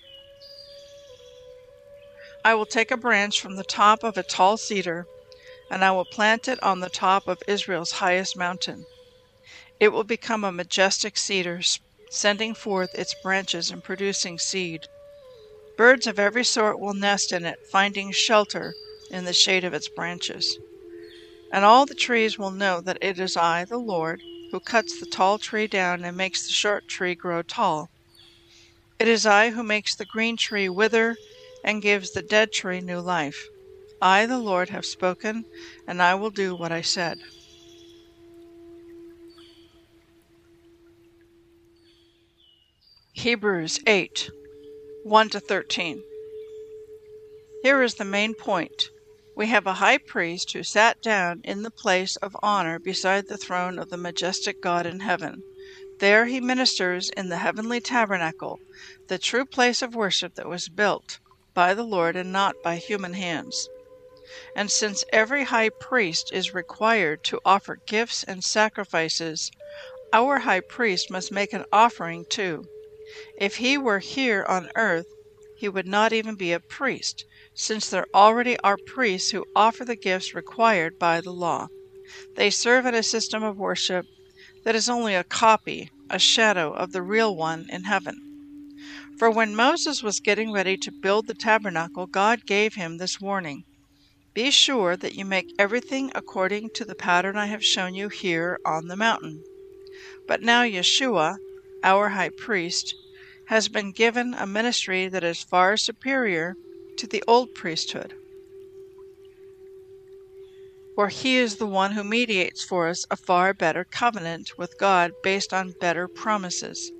I 2.43 2.53
will 2.53 2.65
take 2.65 2.91
a 2.91 2.97
branch 2.97 3.41
from 3.41 3.55
the 3.55 3.63
top 3.63 4.03
of 4.03 4.17
a 4.17 4.23
tall 4.23 4.57
cedar, 4.57 5.05
and 5.69 5.83
I 5.83 5.91
will 5.91 6.05
plant 6.05 6.47
it 6.47 6.61
on 6.61 6.79
the 6.79 6.89
top 6.89 7.27
of 7.27 7.41
Israel's 7.47 7.93
highest 7.93 8.37
mountain. 8.37 8.85
It 9.79 9.89
will 9.89 10.03
become 10.03 10.43
a 10.43 10.51
majestic 10.51 11.17
cedar, 11.17 11.61
sending 12.09 12.53
forth 12.53 12.95
its 12.95 13.15
branches 13.21 13.71
and 13.71 13.83
producing 13.83 14.39
seed. 14.39 14.87
Birds 15.77 16.07
of 16.07 16.19
every 16.19 16.43
sort 16.43 16.79
will 16.79 16.93
nest 16.93 17.31
in 17.31 17.45
it, 17.45 17.59
finding 17.71 18.11
shelter 18.11 18.73
in 19.11 19.25
the 19.25 19.33
shade 19.33 19.63
of 19.63 19.73
its 19.73 19.87
branches. 19.89 20.57
And 21.51 21.63
all 21.63 21.85
the 21.85 21.95
trees 21.95 22.37
will 22.37 22.51
know 22.51 22.81
that 22.81 22.97
it 23.01 23.19
is 23.19 23.37
I, 23.37 23.65
the 23.65 23.77
Lord, 23.77 24.21
who 24.51 24.59
cuts 24.59 24.99
the 24.99 25.05
tall 25.05 25.37
tree 25.37 25.67
down 25.67 26.03
and 26.03 26.15
makes 26.15 26.45
the 26.45 26.53
short 26.53 26.87
tree 26.87 27.15
grow 27.15 27.41
tall. 27.41 27.89
It 28.99 29.07
is 29.07 29.25
I 29.25 29.51
who 29.51 29.63
makes 29.63 29.95
the 29.95 30.05
green 30.05 30.37
tree 30.37 30.69
wither 30.69 31.15
and 31.63 31.81
gives 31.81 32.11
the 32.11 32.21
dead 32.21 32.51
tree 32.51 32.81
new 32.81 32.99
life. 32.99 33.47
I, 34.01 34.25
the 34.25 34.39
Lord, 34.39 34.69
have 34.69 34.85
spoken, 34.85 35.45
and 35.87 36.01
I 36.01 36.15
will 36.15 36.29
do 36.29 36.55
what 36.55 36.71
I 36.71 36.81
said. 36.81 37.19
Hebrews 43.13 43.79
8 43.87 44.29
1 45.03 45.29
to 45.29 45.39
13. 45.39 46.03
Here 47.63 47.81
is 47.81 47.95
the 47.95 48.05
main 48.05 48.35
point. 48.35 48.89
We 49.37 49.45
have 49.49 49.67
a 49.67 49.75
high 49.75 49.99
priest 49.99 50.53
who 50.53 50.63
sat 50.63 50.99
down 50.99 51.41
in 51.43 51.61
the 51.61 51.69
place 51.69 52.15
of 52.15 52.35
honor 52.41 52.79
beside 52.79 53.27
the 53.27 53.37
throne 53.37 53.77
of 53.77 53.91
the 53.91 53.95
majestic 53.95 54.59
God 54.59 54.87
in 54.87 55.01
heaven. 55.01 55.43
There 55.99 56.25
he 56.25 56.41
ministers 56.41 57.11
in 57.11 57.29
the 57.29 57.37
heavenly 57.37 57.79
tabernacle, 57.79 58.59
the 59.09 59.19
true 59.19 59.45
place 59.45 59.83
of 59.83 59.93
worship 59.93 60.33
that 60.37 60.49
was 60.49 60.69
built 60.69 61.19
by 61.53 61.75
the 61.75 61.83
Lord 61.83 62.15
and 62.15 62.31
not 62.31 62.55
by 62.63 62.77
human 62.77 63.13
hands. 63.13 63.69
And 64.55 64.71
since 64.71 65.03
every 65.13 65.43
high 65.43 65.69
priest 65.69 66.31
is 66.33 66.55
required 66.55 67.23
to 67.25 67.39
offer 67.45 67.77
gifts 67.85 68.23
and 68.23 68.43
sacrifices, 68.43 69.51
our 70.11 70.39
high 70.39 70.61
priest 70.61 71.11
must 71.11 71.31
make 71.31 71.53
an 71.53 71.65
offering 71.71 72.25
too. 72.27 72.65
If 73.39 73.57
he 73.57 73.77
were 73.77 73.99
here 73.99 74.43
on 74.45 74.71
earth, 74.75 75.05
he 75.57 75.69
would 75.69 75.87
not 75.87 76.11
even 76.11 76.33
be 76.33 76.53
a 76.53 76.59
priest, 76.59 77.23
since 77.59 77.89
there 77.89 78.05
already 78.13 78.55
are 78.59 78.77
priests 78.77 79.31
who 79.31 79.43
offer 79.55 79.83
the 79.83 79.95
gifts 79.95 80.35
required 80.35 80.99
by 80.99 81.19
the 81.19 81.31
law. 81.31 81.67
They 82.35 82.51
serve 82.51 82.85
in 82.85 82.93
a 82.93 83.01
system 83.01 83.41
of 83.43 83.57
worship 83.57 84.05
that 84.63 84.75
is 84.75 84.87
only 84.87 85.15
a 85.15 85.23
copy, 85.23 85.89
a 86.07 86.19
shadow 86.19 86.71
of 86.71 86.91
the 86.91 87.01
real 87.01 87.35
one 87.35 87.65
in 87.71 87.85
heaven. 87.85 88.15
For 89.17 89.31
when 89.31 89.55
Moses 89.55 90.03
was 90.03 90.19
getting 90.19 90.51
ready 90.51 90.77
to 90.77 90.91
build 91.01 91.25
the 91.25 91.33
tabernacle, 91.33 92.05
God 92.05 92.45
gave 92.45 92.75
him 92.75 92.97
this 92.97 93.19
warning 93.19 93.63
Be 94.35 94.51
sure 94.51 94.95
that 94.95 95.15
you 95.15 95.25
make 95.25 95.51
everything 95.57 96.11
according 96.13 96.69
to 96.75 96.85
the 96.85 96.93
pattern 96.93 97.37
I 97.37 97.47
have 97.47 97.65
shown 97.65 97.95
you 97.95 98.09
here 98.09 98.59
on 98.65 98.87
the 98.87 98.95
mountain. 98.95 99.43
But 100.27 100.43
now 100.43 100.61
Yeshua, 100.61 101.37
our 101.83 102.09
high 102.09 102.29
priest, 102.37 102.93
has 103.47 103.67
been 103.67 103.93
given 103.93 104.35
a 104.35 104.45
ministry 104.45 105.07
that 105.07 105.23
is 105.23 105.41
far 105.41 105.75
superior 105.75 106.55
to 106.97 107.07
the 107.07 107.23
old 107.27 107.53
priesthood. 107.53 108.13
For 110.95 111.09
he 111.09 111.37
is 111.37 111.57
the 111.57 111.67
one 111.67 111.91
who 111.91 112.03
mediates 112.03 112.63
for 112.63 112.87
us 112.87 113.05
a 113.11 113.15
far 113.15 113.53
better 113.53 113.83
covenant 113.83 114.57
with 114.57 114.79
God 114.79 115.11
based 115.23 115.53
on 115.53 115.75
better 115.79 116.07
promises. 116.07 116.91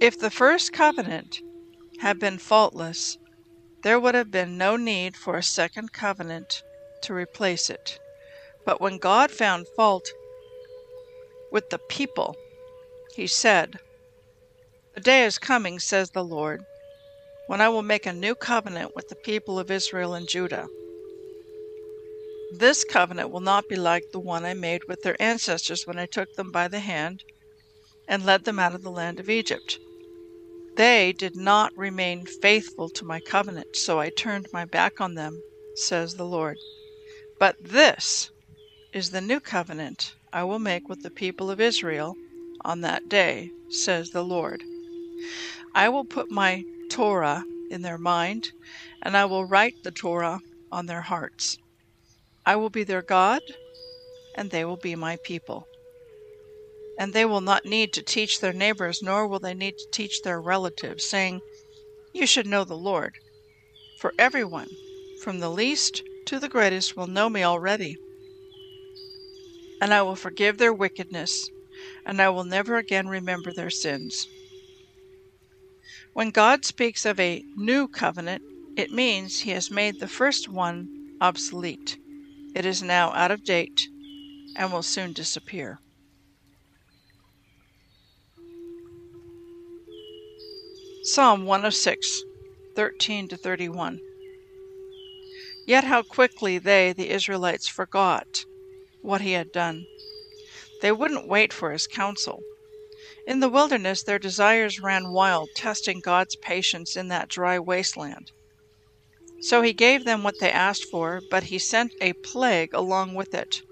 If 0.00 0.18
the 0.18 0.30
first 0.30 0.72
covenant 0.72 1.40
had 2.00 2.18
been 2.18 2.38
faultless, 2.38 3.18
there 3.82 4.00
would 4.00 4.14
have 4.14 4.30
been 4.30 4.56
no 4.56 4.76
need 4.76 5.16
for 5.16 5.36
a 5.36 5.42
second 5.42 5.92
covenant 5.92 6.62
to 7.02 7.14
replace 7.14 7.70
it. 7.70 7.98
But 8.64 8.80
when 8.80 8.98
God 8.98 9.30
found 9.30 9.66
fault 9.76 10.08
with 11.52 11.68
the 11.70 11.78
people, 11.88 12.36
he 13.14 13.26
said, 13.26 13.78
the 14.94 15.00
day 15.02 15.24
is 15.24 15.38
coming, 15.38 15.78
says 15.78 16.10
the 16.10 16.24
Lord, 16.24 16.64
when 17.46 17.60
I 17.60 17.68
will 17.68 17.82
make 17.82 18.06
a 18.06 18.12
new 18.12 18.34
covenant 18.34 18.94
with 18.94 19.08
the 19.08 19.16
people 19.16 19.58
of 19.58 19.70
Israel 19.70 20.14
and 20.14 20.28
Judah. 20.28 20.66
This 22.52 22.84
covenant 22.84 23.30
will 23.30 23.40
not 23.40 23.68
be 23.68 23.76
like 23.76 24.04
the 24.12 24.20
one 24.20 24.44
I 24.44 24.54
made 24.54 24.82
with 24.88 25.02
their 25.02 25.20
ancestors 25.20 25.86
when 25.86 25.98
I 25.98 26.06
took 26.06 26.34
them 26.34 26.50
by 26.50 26.68
the 26.68 26.80
hand 26.80 27.22
and 28.08 28.24
led 28.24 28.44
them 28.44 28.58
out 28.58 28.74
of 28.74 28.82
the 28.82 28.90
land 28.90 29.18
of 29.20 29.28
Egypt. 29.28 29.78
They 30.76 31.12
did 31.12 31.34
not 31.34 31.76
remain 31.76 32.26
faithful 32.26 32.88
to 32.90 33.04
my 33.04 33.20
covenant, 33.20 33.76
so 33.76 33.98
I 33.98 34.10
turned 34.10 34.46
my 34.52 34.64
back 34.64 35.00
on 35.00 35.14
them, 35.14 35.42
says 35.74 36.14
the 36.14 36.24
Lord. 36.24 36.58
But 37.38 37.56
this 37.60 38.30
is 38.92 39.10
the 39.10 39.20
new 39.20 39.40
covenant 39.40 40.14
I 40.32 40.44
will 40.44 40.58
make 40.58 40.88
with 40.88 41.02
the 41.02 41.10
people 41.10 41.50
of 41.50 41.60
Israel 41.60 42.14
on 42.64 42.82
that 42.82 43.08
day, 43.08 43.50
says 43.70 44.10
the 44.10 44.24
Lord. 44.24 44.62
I 45.74 45.88
will 45.88 46.04
put 46.04 46.30
my 46.30 46.64
Torah 46.88 47.44
in 47.70 47.82
their 47.82 47.98
mind, 47.98 48.50
and 49.02 49.16
I 49.16 49.24
will 49.24 49.44
write 49.44 49.74
the 49.82 49.90
Torah 49.90 50.40
on 50.70 50.86
their 50.86 51.02
hearts. 51.02 51.56
I 52.44 52.56
will 52.56 52.70
be 52.70 52.84
their 52.84 53.02
God, 53.02 53.40
and 54.36 54.50
they 54.50 54.64
will 54.64 54.76
be 54.76 54.94
my 54.94 55.16
people. 55.24 55.66
And 56.98 57.12
they 57.12 57.24
will 57.24 57.40
not 57.40 57.64
need 57.64 57.92
to 57.94 58.02
teach 58.02 58.40
their 58.40 58.52
neighbors, 58.52 59.02
nor 59.02 59.26
will 59.26 59.40
they 59.40 59.54
need 59.54 59.76
to 59.78 59.90
teach 59.90 60.22
their 60.22 60.40
relatives, 60.40 61.04
saying, 61.04 61.40
You 62.14 62.26
should 62.26 62.46
know 62.46 62.64
the 62.64 62.76
Lord. 62.76 63.12
For 64.00 64.14
everyone, 64.18 64.68
from 65.22 65.40
the 65.40 65.50
least 65.50 66.02
to 66.26 66.38
the 66.38 66.48
greatest, 66.48 66.96
will 66.96 67.06
know 67.06 67.28
me 67.28 67.42
already. 67.42 67.96
And 69.80 69.92
I 69.92 70.02
will 70.02 70.16
forgive 70.16 70.58
their 70.58 70.72
wickedness, 70.72 71.50
and 72.04 72.22
I 72.22 72.28
will 72.30 72.44
never 72.44 72.76
again 72.76 73.08
remember 73.08 73.52
their 73.52 73.70
sins. 73.70 74.26
When 76.16 76.30
God 76.30 76.64
speaks 76.64 77.04
of 77.04 77.20
a 77.20 77.44
new 77.56 77.88
covenant, 77.88 78.40
it 78.74 78.90
means 78.90 79.40
he 79.40 79.50
has 79.50 79.70
made 79.70 80.00
the 80.00 80.08
first 80.08 80.48
one 80.48 80.88
obsolete. 81.20 81.98
It 82.54 82.64
is 82.64 82.82
now 82.82 83.12
out 83.12 83.30
of 83.30 83.44
date 83.44 83.90
and 84.56 84.72
will 84.72 84.82
soon 84.82 85.12
disappear. 85.12 85.78
Psalm 91.02 91.44
106, 91.44 92.22
13 92.74 93.28
to 93.28 93.36
31. 93.36 94.00
Yet 95.66 95.84
how 95.84 96.02
quickly 96.02 96.56
they, 96.56 96.94
the 96.94 97.10
Israelites, 97.10 97.68
forgot 97.68 98.46
what 99.02 99.20
he 99.20 99.32
had 99.32 99.52
done. 99.52 99.84
They 100.80 100.92
wouldn't 100.92 101.28
wait 101.28 101.52
for 101.52 101.72
his 101.72 101.86
counsel. 101.86 102.40
In 103.26 103.40
the 103.40 103.48
wilderness, 103.48 104.04
their 104.04 104.20
desires 104.20 104.78
ran 104.78 105.10
wild, 105.10 105.48
testing 105.56 105.98
God's 105.98 106.36
patience 106.36 106.94
in 106.94 107.08
that 107.08 107.28
dry 107.28 107.58
wasteland. 107.58 108.30
So 109.40 109.62
he 109.62 109.72
gave 109.72 110.04
them 110.04 110.22
what 110.22 110.38
they 110.38 110.50
asked 110.50 110.84
for, 110.90 111.20
but 111.28 111.44
he 111.44 111.58
sent 111.58 111.92
a 112.00 112.12
plague 112.12 112.72
along 112.72 113.14
with 113.14 113.34
it. 113.34 113.62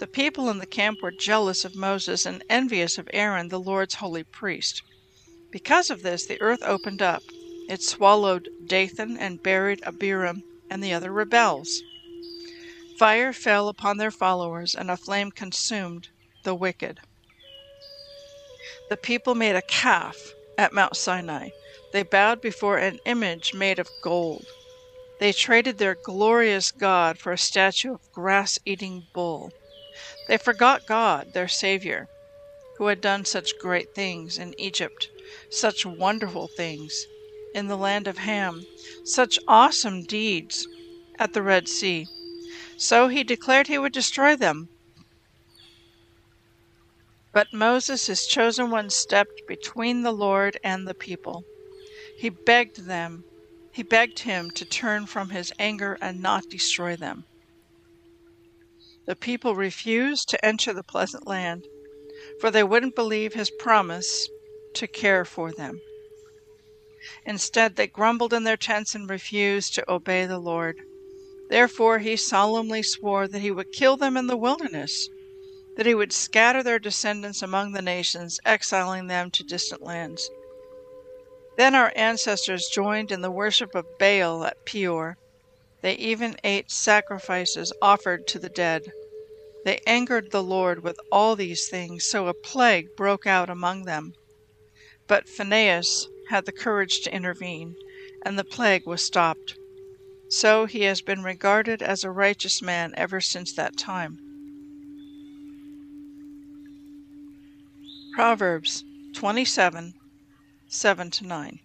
The 0.00 0.06
people 0.06 0.50
in 0.50 0.58
the 0.58 0.66
camp 0.66 1.00
were 1.00 1.10
jealous 1.10 1.64
of 1.64 1.74
Moses 1.74 2.26
and 2.26 2.44
envious 2.50 2.98
of 2.98 3.08
Aaron, 3.14 3.48
the 3.48 3.58
Lord's 3.58 3.94
holy 3.94 4.22
priest. 4.22 4.82
Because 5.50 5.88
of 5.88 6.02
this, 6.02 6.26
the 6.26 6.40
earth 6.42 6.62
opened 6.62 7.00
up. 7.00 7.22
It 7.68 7.82
swallowed 7.82 8.50
Dathan 8.66 9.16
and 9.16 9.42
buried 9.42 9.80
Abiram 9.84 10.42
and 10.68 10.84
the 10.84 10.92
other 10.92 11.10
rebels. 11.10 11.82
Fire 12.98 13.32
fell 13.32 13.68
upon 13.68 13.96
their 13.96 14.10
followers, 14.10 14.74
and 14.74 14.90
a 14.90 14.96
flame 14.96 15.30
consumed 15.30 16.08
the 16.42 16.54
wicked. 16.54 17.00
The 18.88 18.96
people 18.96 19.34
made 19.34 19.56
a 19.56 19.62
calf 19.62 20.34
at 20.58 20.72
Mount 20.72 20.96
Sinai. 20.96 21.50
They 21.92 22.02
bowed 22.02 22.40
before 22.40 22.78
an 22.78 22.98
image 23.04 23.54
made 23.54 23.78
of 23.78 23.88
gold. 24.02 24.46
They 25.20 25.32
traded 25.32 25.78
their 25.78 25.94
glorious 25.94 26.70
God 26.70 27.18
for 27.18 27.32
a 27.32 27.38
statue 27.38 27.94
of 27.94 28.12
grass 28.12 28.58
eating 28.64 29.06
bull. 29.12 29.52
They 30.28 30.38
forgot 30.38 30.86
God, 30.86 31.32
their 31.34 31.48
Savior, 31.48 32.08
who 32.78 32.86
had 32.86 33.00
done 33.00 33.24
such 33.24 33.58
great 33.58 33.94
things 33.94 34.38
in 34.38 34.58
Egypt 34.58 35.08
such 35.50 35.86
wonderful 35.86 36.48
things 36.48 37.06
in 37.54 37.68
the 37.68 37.76
land 37.76 38.06
of 38.06 38.18
Ham, 38.18 38.66
such 39.04 39.38
awesome 39.46 40.02
deeds 40.04 40.66
at 41.18 41.32
the 41.32 41.42
Red 41.42 41.68
Sea. 41.68 42.06
So 42.76 43.08
he 43.08 43.22
declared 43.22 43.68
he 43.68 43.78
would 43.78 43.92
destroy 43.92 44.36
them. 44.36 44.68
But 47.34 47.52
Moses, 47.52 48.06
his 48.06 48.28
chosen 48.28 48.70
one, 48.70 48.90
stepped 48.90 49.42
between 49.48 50.02
the 50.02 50.12
Lord 50.12 50.56
and 50.62 50.86
the 50.86 50.94
people. 50.94 51.44
He 52.16 52.28
begged 52.28 52.86
them, 52.86 53.24
he 53.72 53.82
begged 53.82 54.20
him 54.20 54.52
to 54.52 54.64
turn 54.64 55.06
from 55.06 55.30
his 55.30 55.52
anger 55.58 55.98
and 56.00 56.22
not 56.22 56.48
destroy 56.48 56.94
them. 56.94 57.24
The 59.06 59.16
people 59.16 59.56
refused 59.56 60.28
to 60.28 60.44
enter 60.44 60.72
the 60.72 60.84
pleasant 60.84 61.26
land, 61.26 61.66
for 62.40 62.52
they 62.52 62.62
wouldn't 62.62 62.94
believe 62.94 63.34
his 63.34 63.50
promise 63.50 64.28
to 64.74 64.86
care 64.86 65.24
for 65.24 65.50
them. 65.50 65.80
Instead, 67.26 67.74
they 67.74 67.88
grumbled 67.88 68.32
in 68.32 68.44
their 68.44 68.56
tents 68.56 68.94
and 68.94 69.10
refused 69.10 69.74
to 69.74 69.92
obey 69.92 70.24
the 70.24 70.38
Lord. 70.38 70.80
Therefore, 71.50 71.98
he 71.98 72.16
solemnly 72.16 72.84
swore 72.84 73.26
that 73.26 73.40
he 73.40 73.50
would 73.50 73.72
kill 73.72 73.96
them 73.96 74.16
in 74.16 74.28
the 74.28 74.36
wilderness, 74.36 75.08
that 75.76 75.86
he 75.86 75.94
would 75.94 76.12
scatter 76.12 76.62
their 76.62 76.78
descendants 76.78 77.42
among 77.42 77.72
the 77.72 77.82
nations, 77.82 78.38
exiling 78.44 79.06
them 79.06 79.30
to 79.30 79.42
distant 79.42 79.82
lands. 79.82 80.30
Then 81.56 81.74
our 81.74 81.92
ancestors 81.94 82.68
joined 82.72 83.10
in 83.12 83.22
the 83.22 83.30
worship 83.30 83.74
of 83.74 83.98
Baal 83.98 84.44
at 84.44 84.64
Peor. 84.66 85.16
They 85.82 85.94
even 85.94 86.36
ate 86.42 86.70
sacrifices 86.70 87.72
offered 87.80 88.26
to 88.28 88.38
the 88.38 88.48
dead. 88.48 88.90
They 89.64 89.80
angered 89.86 90.30
the 90.30 90.42
Lord 90.42 90.82
with 90.82 90.98
all 91.10 91.36
these 91.36 91.68
things, 91.68 92.04
so 92.04 92.26
a 92.26 92.34
plague 92.34 92.96
broke 92.96 93.26
out 93.26 93.48
among 93.48 93.84
them. 93.84 94.14
But 95.06 95.28
Phinehas 95.28 96.08
had 96.30 96.46
the 96.46 96.52
courage 96.52 97.00
to 97.02 97.14
intervene, 97.14 97.76
and 98.22 98.38
the 98.38 98.44
plague 98.44 98.86
was 98.86 99.04
stopped. 99.04 99.54
So 100.28 100.66
he 100.66 100.82
has 100.82 101.00
been 101.00 101.22
regarded 101.22 101.82
as 101.82 102.02
a 102.02 102.10
righteous 102.10 102.62
man 102.62 102.94
ever 102.96 103.20
since 103.20 103.52
that 103.54 103.76
time. 103.76 104.23
Proverbs 108.14 108.84
27 109.16 109.92
7 110.68 111.10
to 111.10 111.26
9. 111.26 111.58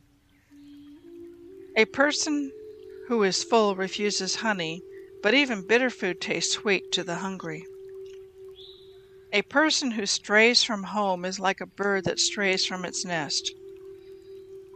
A 1.78 1.86
person 1.86 2.52
who 3.08 3.22
is 3.22 3.44
full 3.44 3.76
refuses 3.76 4.38
honey, 4.38 4.82
but 5.22 5.36
even 5.36 5.68
bitter 5.68 5.92
food 5.92 6.20
tastes 6.20 6.54
sweet 6.54 6.92
to 6.92 7.04
the 7.04 7.18
hungry. 7.18 7.64
A 9.32 9.44
person 9.44 9.92
who 9.92 10.08
strays 10.08 10.64
from 10.64 10.86
home 10.86 11.24
is 11.24 11.40
like 11.40 11.62
a 11.62 11.68
bird 11.68 12.06
that 12.06 12.18
strays 12.18 12.66
from 12.66 12.84
its 12.84 13.06
nest. 13.06 13.54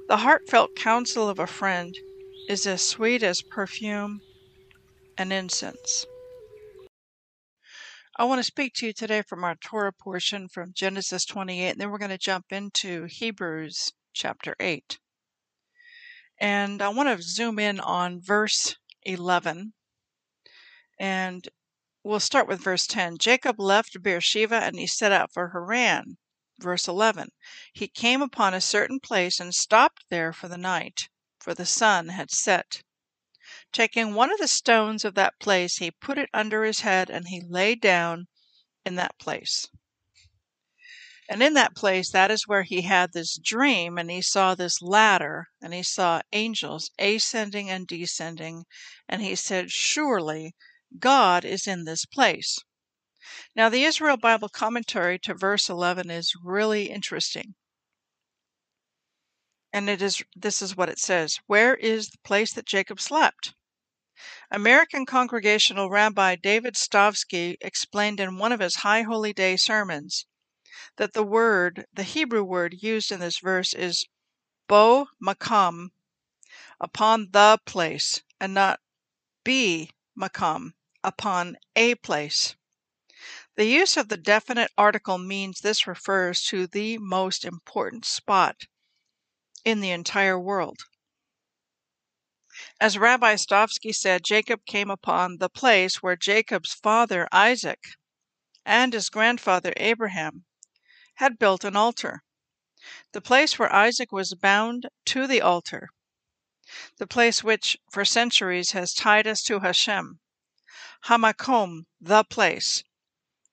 The 0.07 0.17
heartfelt 0.17 0.75
counsel 0.75 1.27
of 1.27 1.39
a 1.39 1.47
friend 1.47 1.97
is 2.47 2.67
as 2.67 2.83
sweet 2.83 3.23
as 3.23 3.41
perfume 3.41 4.21
and 5.17 5.33
incense. 5.33 6.05
I 8.15 8.25
want 8.25 8.39
to 8.39 8.43
speak 8.43 8.73
to 8.75 8.87
you 8.87 8.93
today 8.93 9.21
from 9.21 9.43
our 9.43 9.55
Torah 9.55 9.93
portion 9.93 10.47
from 10.47 10.73
Genesis 10.73 11.25
28, 11.25 11.69
and 11.69 11.81
then 11.81 11.89
we're 11.89 11.97
going 11.97 12.11
to 12.11 12.17
jump 12.17 12.45
into 12.51 13.05
Hebrews 13.05 13.93
chapter 14.13 14.55
8. 14.59 14.99
And 16.39 16.81
I 16.81 16.89
want 16.89 17.09
to 17.09 17.23
zoom 17.23 17.59
in 17.59 17.79
on 17.79 18.21
verse 18.21 18.75
11. 19.03 19.73
And 20.99 21.47
We'll 22.05 22.19
start 22.19 22.49
with 22.49 22.59
verse 22.59 22.85
10. 22.85 23.17
Jacob 23.17 23.61
left 23.61 24.03
Beersheba 24.03 24.57
and 24.57 24.77
he 24.77 24.85
set 24.85 25.13
out 25.13 25.31
for 25.31 25.51
Haran. 25.51 26.17
Verse 26.59 26.85
11. 26.85 27.29
He 27.71 27.87
came 27.87 28.21
upon 28.21 28.53
a 28.53 28.59
certain 28.59 28.99
place 28.99 29.39
and 29.39 29.55
stopped 29.55 30.03
there 30.09 30.33
for 30.33 30.49
the 30.49 30.57
night, 30.57 31.07
for 31.39 31.53
the 31.53 31.65
sun 31.65 32.09
had 32.09 32.29
set. 32.29 32.83
Taking 33.73 34.13
one 34.13 34.31
of 34.31 34.37
the 34.37 34.47
stones 34.47 35.03
of 35.03 35.15
that 35.15 35.39
place, 35.39 35.77
he 35.77 35.89
put 35.89 36.19
it 36.19 36.29
under 36.31 36.63
his 36.63 36.81
head 36.81 37.09
and 37.09 37.27
he 37.27 37.41
lay 37.41 37.73
down 37.73 38.27
in 38.85 38.93
that 38.95 39.17
place. 39.17 39.67
And 41.27 41.41
in 41.41 41.55
that 41.55 41.75
place, 41.75 42.11
that 42.11 42.29
is 42.29 42.47
where 42.47 42.61
he 42.61 42.81
had 42.81 43.13
this 43.13 43.35
dream, 43.35 43.97
and 43.97 44.11
he 44.11 44.21
saw 44.21 44.53
this 44.53 44.79
ladder, 44.79 45.47
and 45.59 45.73
he 45.73 45.81
saw 45.81 46.21
angels 46.31 46.91
ascending 46.99 47.71
and 47.71 47.87
descending. 47.87 48.65
And 49.09 49.23
he 49.23 49.33
said, 49.33 49.71
Surely 49.71 50.53
God 50.99 51.43
is 51.43 51.65
in 51.65 51.85
this 51.85 52.05
place. 52.05 52.59
Now, 53.55 53.69
the 53.69 53.85
Israel 53.85 54.17
Bible 54.17 54.49
commentary 54.49 55.17
to 55.19 55.33
verse 55.33 55.67
11 55.67 56.11
is 56.11 56.35
really 56.43 56.91
interesting. 56.91 57.55
And 59.71 59.89
it 59.89 60.03
is 60.03 60.23
this 60.35 60.61
is 60.61 60.77
what 60.77 60.89
it 60.89 60.99
says 60.99 61.39
Where 61.47 61.73
is 61.73 62.09
the 62.09 62.19
place 62.19 62.53
that 62.53 62.67
Jacob 62.67 63.01
slept? 63.01 63.55
American 64.49 65.05
Congregational 65.05 65.89
Rabbi 65.89 66.35
David 66.37 66.75
Stavsky 66.75 67.57
explained 67.59 68.19
in 68.21 68.37
one 68.37 68.51
of 68.53 68.61
his 68.61 68.75
High 68.75 69.01
Holy 69.01 69.33
Day 69.33 69.57
sermons 69.57 70.25
that 70.95 71.13
the 71.13 71.23
word, 71.23 71.85
the 71.91 72.03
Hebrew 72.03 72.43
word 72.43 72.81
used 72.81 73.11
in 73.11 73.19
this 73.19 73.39
verse 73.39 73.73
is 73.73 74.07
bo 74.67 75.07
makam, 75.21 75.89
upon 76.79 77.31
the 77.31 77.59
place, 77.65 78.21
and 78.39 78.53
not 78.53 78.79
be 79.43 79.91
makam, 80.17 80.73
upon 81.03 81.57
a 81.75 81.95
place. 81.95 82.55
The 83.55 83.65
use 83.65 83.97
of 83.97 84.07
the 84.07 84.17
definite 84.17 84.71
article 84.77 85.17
means 85.17 85.59
this 85.59 85.85
refers 85.85 86.43
to 86.45 86.65
the 86.65 86.97
most 86.97 87.43
important 87.43 88.05
spot 88.05 88.67
in 89.65 89.81
the 89.81 89.91
entire 89.91 90.39
world. 90.39 90.85
As 92.79 92.99
Rabbi 92.99 93.33
Stavsky 93.33 93.91
said, 93.91 94.23
Jacob 94.23 94.63
came 94.67 94.91
upon 94.91 95.37
the 95.37 95.49
place 95.49 96.03
where 96.03 96.15
Jacob's 96.15 96.71
father 96.71 97.27
Isaac 97.31 97.79
and 98.63 98.93
his 98.93 99.09
grandfather 99.09 99.73
Abraham 99.75 100.45
had 101.15 101.39
built 101.39 101.63
an 101.63 101.75
altar. 101.75 102.23
The 103.11 103.21
place 103.21 103.57
where 103.57 103.73
Isaac 103.73 104.11
was 104.11 104.35
bound 104.35 104.87
to 105.05 105.25
the 105.25 105.41
altar. 105.41 105.89
The 106.97 107.07
place 107.07 107.43
which 107.43 107.75
for 107.91 108.05
centuries 108.05 108.73
has 108.73 108.93
tied 108.93 109.25
us 109.25 109.41
to 109.45 109.61
Hashem. 109.61 110.19
Hamakom, 111.05 111.85
the 111.99 112.23
place, 112.23 112.83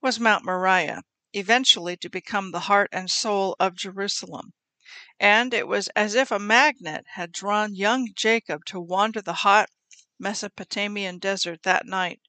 was 0.02 0.20
Mount 0.20 0.44
Moriah, 0.44 1.04
eventually 1.32 1.96
to 1.96 2.10
become 2.10 2.50
the 2.50 2.60
heart 2.60 2.90
and 2.92 3.10
soul 3.10 3.56
of 3.58 3.76
Jerusalem 3.76 4.52
and 5.20 5.52
it 5.52 5.68
was 5.68 5.88
as 5.88 6.14
if 6.14 6.30
a 6.30 6.38
magnet 6.38 7.04
had 7.14 7.30
drawn 7.30 7.74
young 7.74 8.09
Jacob 8.16 8.64
to 8.64 8.80
wander 8.80 9.20
the 9.20 9.44
hot 9.44 9.68
Mesopotamian 10.18 11.18
desert 11.18 11.62
that 11.62 11.85
night 11.85 12.20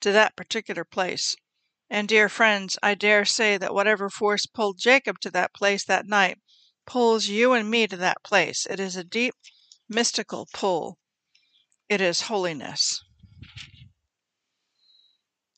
to 0.00 0.12
that 0.12 0.34
particular 0.34 0.84
place. 0.84 1.36
And, 1.90 2.08
dear 2.08 2.30
friends, 2.30 2.78
I 2.82 2.94
dare 2.94 3.26
say 3.26 3.58
that 3.58 3.74
whatever 3.74 4.08
force 4.08 4.46
pulled 4.46 4.78
Jacob 4.78 5.20
to 5.20 5.30
that 5.32 5.52
place 5.52 5.84
that 5.84 6.06
night 6.06 6.38
pulls 6.86 7.26
you 7.26 7.52
and 7.52 7.70
me 7.70 7.86
to 7.86 7.98
that 7.98 8.22
place. 8.24 8.66
It 8.66 8.80
is 8.80 8.96
a 8.96 9.04
deep, 9.04 9.34
mystical 9.86 10.48
pull. 10.54 10.98
It 11.88 12.00
is 12.00 12.22
holiness. 12.22 13.02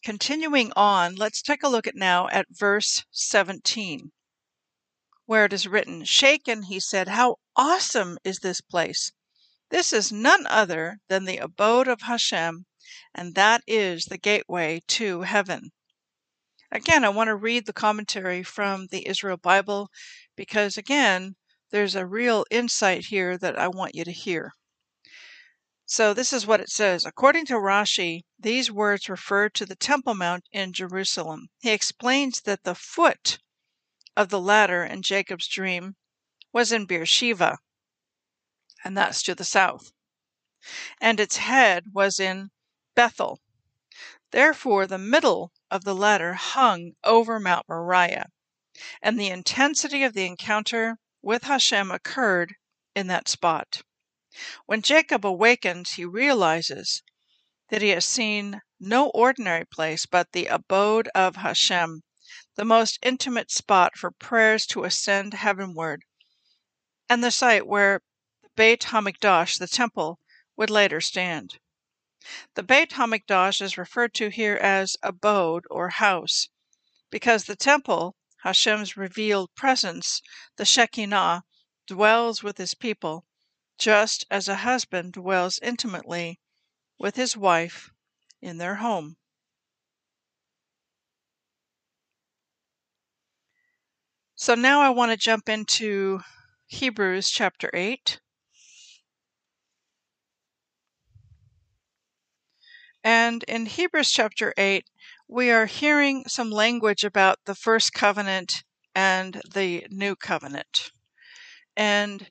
Continuing 0.02 0.72
on, 0.74 1.14
let's 1.14 1.40
take 1.40 1.62
a 1.62 1.68
look 1.68 1.86
at 1.86 1.94
now 1.94 2.26
at 2.28 2.46
verse 2.50 3.04
17 3.12 4.10
where 5.30 5.44
it 5.44 5.52
is 5.52 5.68
written, 5.68 6.04
Shaken, 6.04 6.64
he 6.64 6.80
said, 6.80 7.06
How 7.06 7.36
awesome 7.54 8.18
is 8.24 8.40
this 8.40 8.60
place! 8.60 9.12
This 9.68 9.92
is 9.92 10.10
none 10.10 10.44
other 10.48 10.98
than 11.06 11.24
the 11.24 11.36
abode 11.36 11.86
of 11.86 12.02
Hashem, 12.02 12.66
and 13.14 13.36
that 13.36 13.62
is 13.64 14.06
the 14.06 14.18
gateway 14.18 14.80
to 14.88 15.20
heaven. 15.20 15.70
Again, 16.72 17.04
I 17.04 17.10
want 17.10 17.28
to 17.28 17.36
read 17.36 17.66
the 17.66 17.72
commentary 17.72 18.42
from 18.42 18.88
the 18.88 19.06
Israel 19.06 19.36
Bible 19.36 19.88
because, 20.34 20.76
again, 20.76 21.36
there's 21.70 21.94
a 21.94 22.04
real 22.04 22.44
insight 22.50 23.04
here 23.04 23.38
that 23.38 23.56
I 23.56 23.68
want 23.68 23.94
you 23.94 24.02
to 24.02 24.10
hear. 24.10 24.54
So, 25.86 26.12
this 26.12 26.32
is 26.32 26.44
what 26.44 26.58
it 26.58 26.70
says. 26.70 27.04
According 27.04 27.46
to 27.46 27.54
Rashi, 27.54 28.22
these 28.36 28.72
words 28.72 29.08
refer 29.08 29.48
to 29.50 29.64
the 29.64 29.76
Temple 29.76 30.16
Mount 30.16 30.48
in 30.50 30.72
Jerusalem. 30.72 31.50
He 31.60 31.70
explains 31.70 32.40
that 32.40 32.64
the 32.64 32.74
foot 32.74 33.38
of 34.20 34.28
the 34.28 34.38
ladder 34.38 34.84
in 34.84 35.00
Jacob's 35.00 35.48
dream 35.48 35.96
was 36.52 36.72
in 36.72 36.84
Beersheba, 36.84 37.56
and 38.84 38.94
that's 38.94 39.22
to 39.22 39.34
the 39.34 39.44
south, 39.44 39.92
and 41.00 41.18
its 41.18 41.38
head 41.38 41.84
was 41.94 42.20
in 42.20 42.50
Bethel. 42.94 43.40
Therefore, 44.30 44.86
the 44.86 44.98
middle 44.98 45.52
of 45.70 45.84
the 45.84 45.94
ladder 45.94 46.34
hung 46.34 46.92
over 47.02 47.40
Mount 47.40 47.64
Moriah, 47.66 48.26
and 49.00 49.18
the 49.18 49.28
intensity 49.30 50.02
of 50.02 50.12
the 50.12 50.26
encounter 50.26 50.98
with 51.22 51.44
Hashem 51.44 51.90
occurred 51.90 52.56
in 52.94 53.06
that 53.06 53.26
spot. 53.26 53.80
When 54.66 54.82
Jacob 54.82 55.24
awakens, 55.24 55.92
he 55.92 56.04
realizes 56.04 57.02
that 57.70 57.80
he 57.80 57.88
has 57.88 58.04
seen 58.04 58.60
no 58.78 59.08
ordinary 59.14 59.64
place 59.64 60.04
but 60.04 60.32
the 60.32 60.44
abode 60.44 61.08
of 61.14 61.36
Hashem, 61.36 62.02
the 62.60 62.64
most 62.66 62.98
intimate 63.00 63.50
spot 63.50 63.96
for 63.96 64.10
prayers 64.10 64.66
to 64.66 64.84
ascend 64.84 65.32
heavenward, 65.32 66.04
and 67.08 67.24
the 67.24 67.30
site 67.30 67.66
where 67.66 68.02
the 68.42 68.50
Beit 68.54 68.82
Hamikdash, 68.82 69.56
the 69.58 69.66
temple, 69.66 70.20
would 70.58 70.68
later 70.68 71.00
stand. 71.00 71.58
The 72.56 72.62
Beit 72.62 72.90
Hamikdash 72.90 73.62
is 73.62 73.78
referred 73.78 74.12
to 74.16 74.28
here 74.28 74.56
as 74.56 74.98
abode 75.02 75.64
or 75.70 75.88
house, 75.88 76.50
because 77.08 77.44
the 77.44 77.56
temple, 77.56 78.14
Hashem's 78.42 78.94
revealed 78.94 79.54
presence, 79.54 80.20
the 80.56 80.66
Shekinah, 80.66 81.44
dwells 81.86 82.42
with 82.42 82.58
his 82.58 82.74
people, 82.74 83.24
just 83.78 84.26
as 84.30 84.48
a 84.48 84.56
husband 84.56 85.14
dwells 85.14 85.58
intimately 85.62 86.38
with 86.98 87.16
his 87.16 87.38
wife 87.38 87.88
in 88.42 88.58
their 88.58 88.74
home. 88.74 89.16
So 94.40 94.54
now 94.54 94.80
I 94.80 94.88
want 94.88 95.10
to 95.10 95.18
jump 95.18 95.50
into 95.50 96.20
Hebrews 96.66 97.28
chapter 97.28 97.70
8. 97.74 98.20
And 103.04 103.42
in 103.42 103.66
Hebrews 103.66 104.10
chapter 104.10 104.54
8, 104.56 104.86
we 105.28 105.50
are 105.50 105.66
hearing 105.66 106.24
some 106.26 106.50
language 106.50 107.04
about 107.04 107.36
the 107.44 107.54
first 107.54 107.92
covenant 107.92 108.64
and 108.94 109.42
the 109.52 109.86
new 109.90 110.16
covenant. 110.16 110.90
And 111.76 112.30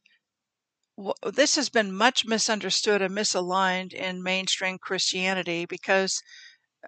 this 1.31 1.57
has 1.57 1.69
been 1.69 1.93
much 1.93 2.25
misunderstood 2.25 3.03
and 3.03 3.15
misaligned 3.15 3.93
in 3.93 4.23
mainstream 4.23 4.79
Christianity 4.79 5.67
because 5.67 6.23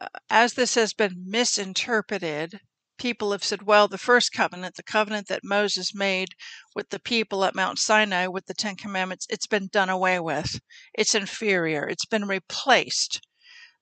uh, 0.02 0.08
as 0.32 0.56
this 0.56 0.74
has 0.74 0.96
been 0.96 1.26
misinterpreted, 1.28 2.60
people 3.02 3.32
have 3.32 3.44
said, 3.44 3.64
well, 3.64 3.88
the 3.88 3.98
first 3.98 4.32
covenant, 4.32 4.76
the 4.76 4.84
covenant 4.84 5.28
that 5.28 5.44
Moses 5.44 5.92
made 5.92 6.36
with 6.76 6.90
the 6.90 7.00
people 7.00 7.44
at 7.44 7.56
Mount 7.56 7.80
Sinai 7.80 8.28
with 8.28 8.46
the 8.46 8.54
Ten 8.54 8.76
Commandments, 8.76 9.26
it's 9.28 9.48
been 9.48 9.70
done 9.72 9.90
away 9.90 10.20
with. 10.20 10.60
It's 10.94 11.16
inferior. 11.16 11.88
It's 11.88 12.06
been 12.06 12.28
replaced 12.28 13.20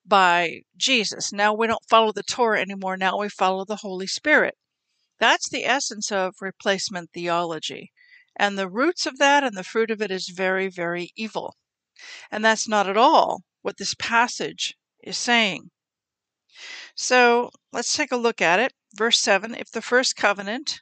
by 0.06 0.62
Jesus. 0.78 1.34
Now 1.34 1.54
we 1.54 1.68
don't 1.68 1.84
follow 1.90 2.14
the 2.14 2.24
Torah 2.24 2.62
anymore. 2.62 2.96
Now 2.96 3.18
we 3.18 3.28
follow 3.28 3.66
the 3.66 3.82
Holy 3.82 4.08
Spirit. 4.08 4.56
That's 5.20 5.50
the 5.50 5.66
essence 5.66 6.14
of 6.14 6.36
replacement 6.40 7.10
theology. 7.14 7.92
And 8.38 8.58
the 8.58 8.70
roots 8.70 9.06
of 9.06 9.18
that 9.18 9.44
and 9.44 9.58
the 9.58 9.66
fruit 9.66 9.92
of 9.92 10.02
it 10.02 10.12
is 10.12 10.30
very, 10.30 10.70
very 10.70 11.12
evil. 11.18 11.58
And 12.32 12.46
that's 12.46 12.70
not 12.70 12.88
at 12.88 12.96
all 12.96 13.44
what 13.64 13.76
this 13.76 13.96
passage 14.00 14.76
is 15.04 15.18
saying. 15.18 15.72
So 16.96 17.52
let's 17.74 17.94
take 17.94 18.14
a 18.14 18.18
look 18.18 18.42
at 18.42 18.62
it. 18.62 18.72
Verse 18.94 19.20
7 19.20 19.54
If 19.54 19.72
the 19.72 19.82
first 19.82 20.16
covenant 20.16 20.82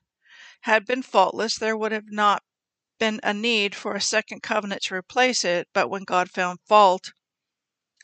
had 0.62 0.86
been 0.86 1.02
faultless, 1.02 1.58
there 1.58 1.76
would 1.76 1.92
have 1.92 2.10
not 2.12 2.44
been 3.00 3.20
a 3.22 3.34
need 3.34 3.76
for 3.76 3.96
a 3.96 4.02
second 4.02 4.42
covenant 4.42 4.84
to 4.84 4.96
replace 4.96 5.44
it. 5.44 5.68
But 5.74 5.90
when 5.90 6.04
God 6.04 6.32
found 6.32 6.60
fault 6.62 7.12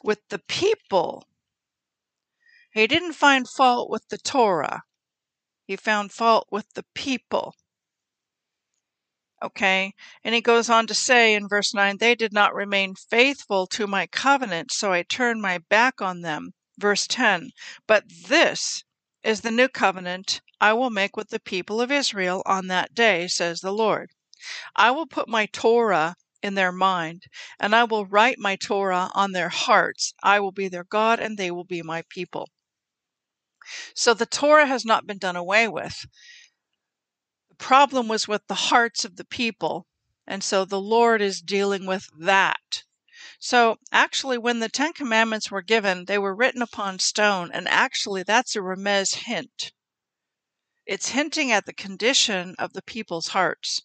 with 0.04 0.20
the 0.30 0.40
people, 0.40 1.26
He 2.74 2.86
didn't 2.86 3.14
find 3.14 3.48
fault 3.48 3.90
with 3.90 4.08
the 4.10 4.18
Torah, 4.18 4.84
He 5.66 5.76
found 5.76 6.12
fault 6.12 6.48
with 6.52 6.74
the 6.74 6.86
people. 6.94 7.56
Okay, 9.42 9.94
and 10.24 10.34
he 10.34 10.40
goes 10.42 10.70
on 10.70 10.88
to 10.88 10.94
say 10.94 11.34
in 11.34 11.50
verse 11.50 11.74
9, 11.74 11.98
They 11.98 12.16
did 12.16 12.32
not 12.32 12.56
remain 12.56 12.96
faithful 12.96 13.68
to 13.68 13.88
my 13.88 14.08
covenant, 14.08 14.72
so 14.72 14.94
I 14.94 15.04
turned 15.04 15.42
my 15.42 15.58
back 15.58 16.02
on 16.02 16.22
them. 16.22 16.54
Verse 16.78 17.08
10, 17.08 17.52
But 17.86 18.06
this 18.28 18.86
is 19.24 19.42
the 19.42 19.52
new 19.52 19.68
covenant 19.68 20.42
I 20.60 20.74
will 20.74 20.90
make 20.90 21.18
with 21.18 21.30
the 21.30 21.40
people 21.40 21.82
of 21.82 21.92
Israel 21.92 22.44
on 22.46 22.68
that 22.68 22.94
day, 22.94 23.28
says 23.28 23.62
the 23.62 23.72
Lord. 23.74 24.12
I 24.76 24.92
will 24.92 25.08
put 25.08 25.28
my 25.28 25.46
Torah 25.48 26.16
in 26.42 26.56
their 26.56 26.72
mind, 26.72 27.24
and 27.60 27.74
I 27.76 27.86
will 27.86 28.06
write 28.06 28.38
my 28.38 28.56
Torah 28.56 29.10
on 29.14 29.32
their 29.32 29.50
hearts. 29.50 30.14
I 30.22 30.40
will 30.40 30.52
be 30.52 30.68
their 30.68 30.84
God, 30.84 31.20
and 31.20 31.38
they 31.38 31.52
will 31.52 31.64
be 31.64 31.82
my 31.82 32.04
people. 32.10 32.50
So 33.96 34.14
the 34.14 34.26
Torah 34.26 34.68
has 34.68 34.84
not 34.84 35.08
been 35.08 35.18
done 35.18 35.36
away 35.38 35.68
with. 35.68 36.06
The 37.50 37.56
problem 37.56 38.08
was 38.08 38.28
with 38.28 38.46
the 38.48 38.56
hearts 38.56 39.06
of 39.06 39.16
the 39.16 39.26
people, 39.26 39.88
and 40.28 40.44
so 40.44 40.66
the 40.66 40.82
Lord 40.82 41.22
is 41.22 41.42
dealing 41.42 41.86
with 41.86 42.10
that. 42.20 42.84
So, 43.46 43.76
actually, 43.92 44.38
when 44.38 44.60
the 44.60 44.70
Ten 44.70 44.94
Commandments 44.94 45.52
were 45.52 45.62
given, 45.62 46.06
they 46.06 46.18
were 46.18 46.34
written 46.34 46.62
upon 46.62 47.00
stone, 47.00 47.52
and 47.52 47.68
actually, 47.68 48.24
that's 48.24 48.56
a 48.56 48.60
remez 48.60 49.16
hint. 49.26 49.74
It's 50.86 51.10
hinting 51.10 51.52
at 51.52 51.66
the 51.66 51.74
condition 51.74 52.56
of 52.58 52.72
the 52.72 52.82
people's 52.82 53.28
hearts. 53.28 53.82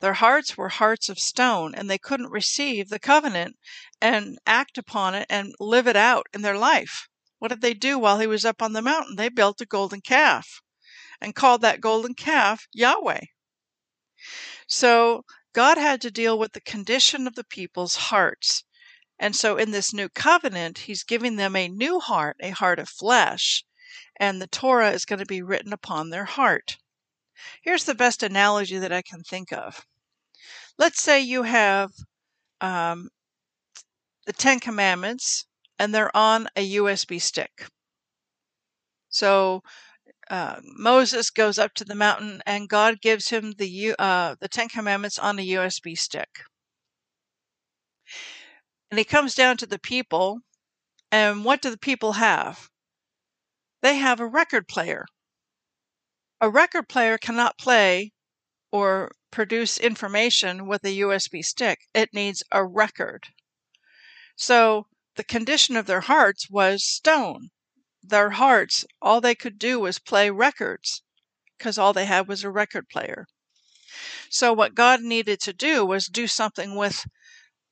Their 0.00 0.14
hearts 0.14 0.56
were 0.56 0.70
hearts 0.70 1.08
of 1.08 1.20
stone, 1.20 1.72
and 1.72 1.88
they 1.88 1.98
couldn't 1.98 2.32
receive 2.32 2.88
the 2.88 2.98
covenant 2.98 3.56
and 4.00 4.40
act 4.44 4.76
upon 4.76 5.14
it 5.14 5.28
and 5.30 5.54
live 5.60 5.86
it 5.86 5.94
out 5.94 6.26
in 6.32 6.42
their 6.42 6.58
life. 6.58 7.06
What 7.38 7.52
did 7.52 7.60
they 7.60 7.74
do 7.74 8.00
while 8.00 8.18
he 8.18 8.26
was 8.26 8.44
up 8.44 8.60
on 8.60 8.72
the 8.72 8.82
mountain? 8.82 9.14
They 9.14 9.28
built 9.28 9.60
a 9.60 9.66
golden 9.66 10.00
calf 10.00 10.62
and 11.20 11.32
called 11.32 11.60
that 11.60 11.80
golden 11.80 12.14
calf 12.14 12.66
Yahweh. 12.72 13.26
So 14.66 15.24
God 15.52 15.78
had 15.78 16.00
to 16.00 16.10
deal 16.10 16.36
with 16.36 16.54
the 16.54 16.60
condition 16.60 17.28
of 17.28 17.36
the 17.36 17.44
people's 17.44 17.94
hearts. 18.10 18.64
And 19.18 19.34
so 19.34 19.56
in 19.56 19.70
this 19.70 19.92
new 19.92 20.08
covenant, 20.08 20.78
he's 20.78 21.02
giving 21.02 21.36
them 21.36 21.56
a 21.56 21.68
new 21.68 22.00
heart, 22.00 22.36
a 22.40 22.50
heart 22.50 22.78
of 22.78 22.88
flesh, 22.88 23.64
and 24.16 24.40
the 24.40 24.46
Torah 24.46 24.90
is 24.90 25.04
going 25.04 25.18
to 25.20 25.26
be 25.26 25.42
written 25.42 25.72
upon 25.72 26.10
their 26.10 26.24
heart. 26.24 26.76
Here's 27.62 27.84
the 27.84 27.94
best 27.94 28.22
analogy 28.22 28.78
that 28.78 28.92
I 28.92 29.02
can 29.02 29.22
think 29.22 29.52
of 29.52 29.86
let's 30.78 31.00
say 31.00 31.20
you 31.20 31.42
have 31.42 31.90
um, 32.60 33.08
the 34.26 34.32
Ten 34.32 34.60
Commandments 34.60 35.46
and 35.78 35.94
they're 35.94 36.14
on 36.16 36.48
a 36.56 36.76
USB 36.76 37.20
stick. 37.20 37.68
So 39.08 39.62
uh, 40.30 40.60
Moses 40.62 41.30
goes 41.30 41.58
up 41.58 41.74
to 41.74 41.84
the 41.84 41.94
mountain 41.94 42.42
and 42.46 42.68
God 42.68 43.00
gives 43.00 43.28
him 43.28 43.54
the 43.58 43.94
uh, 43.98 44.36
the 44.40 44.48
Ten 44.48 44.68
Commandments 44.68 45.18
on 45.18 45.38
a 45.38 45.46
USB 45.46 45.96
stick. 45.96 46.42
And 48.90 48.98
he 48.98 49.04
comes 49.04 49.34
down 49.34 49.56
to 49.58 49.66
the 49.66 49.78
people, 49.78 50.40
and 51.10 51.44
what 51.44 51.60
do 51.60 51.70
the 51.70 51.78
people 51.78 52.12
have? 52.12 52.70
They 53.82 53.96
have 53.96 54.20
a 54.20 54.26
record 54.26 54.68
player. 54.68 55.06
A 56.40 56.50
record 56.50 56.88
player 56.88 57.18
cannot 57.18 57.58
play 57.58 58.12
or 58.70 59.10
produce 59.30 59.78
information 59.78 60.66
with 60.66 60.84
a 60.84 60.98
USB 60.98 61.44
stick. 61.44 61.88
It 61.94 62.12
needs 62.12 62.42
a 62.52 62.64
record. 62.64 63.28
So 64.36 64.86
the 65.16 65.24
condition 65.24 65.76
of 65.76 65.86
their 65.86 66.02
hearts 66.02 66.50
was 66.50 66.84
stone. 66.84 67.50
Their 68.02 68.30
hearts, 68.30 68.84
all 69.00 69.20
they 69.20 69.34
could 69.34 69.58
do 69.58 69.80
was 69.80 69.98
play 69.98 70.30
records 70.30 71.02
because 71.56 71.78
all 71.78 71.92
they 71.92 72.06
had 72.06 72.28
was 72.28 72.44
a 72.44 72.50
record 72.50 72.88
player. 72.88 73.26
So 74.28 74.52
what 74.52 74.74
God 74.74 75.00
needed 75.00 75.40
to 75.40 75.52
do 75.52 75.84
was 75.86 76.06
do 76.06 76.26
something 76.26 76.76
with 76.76 77.06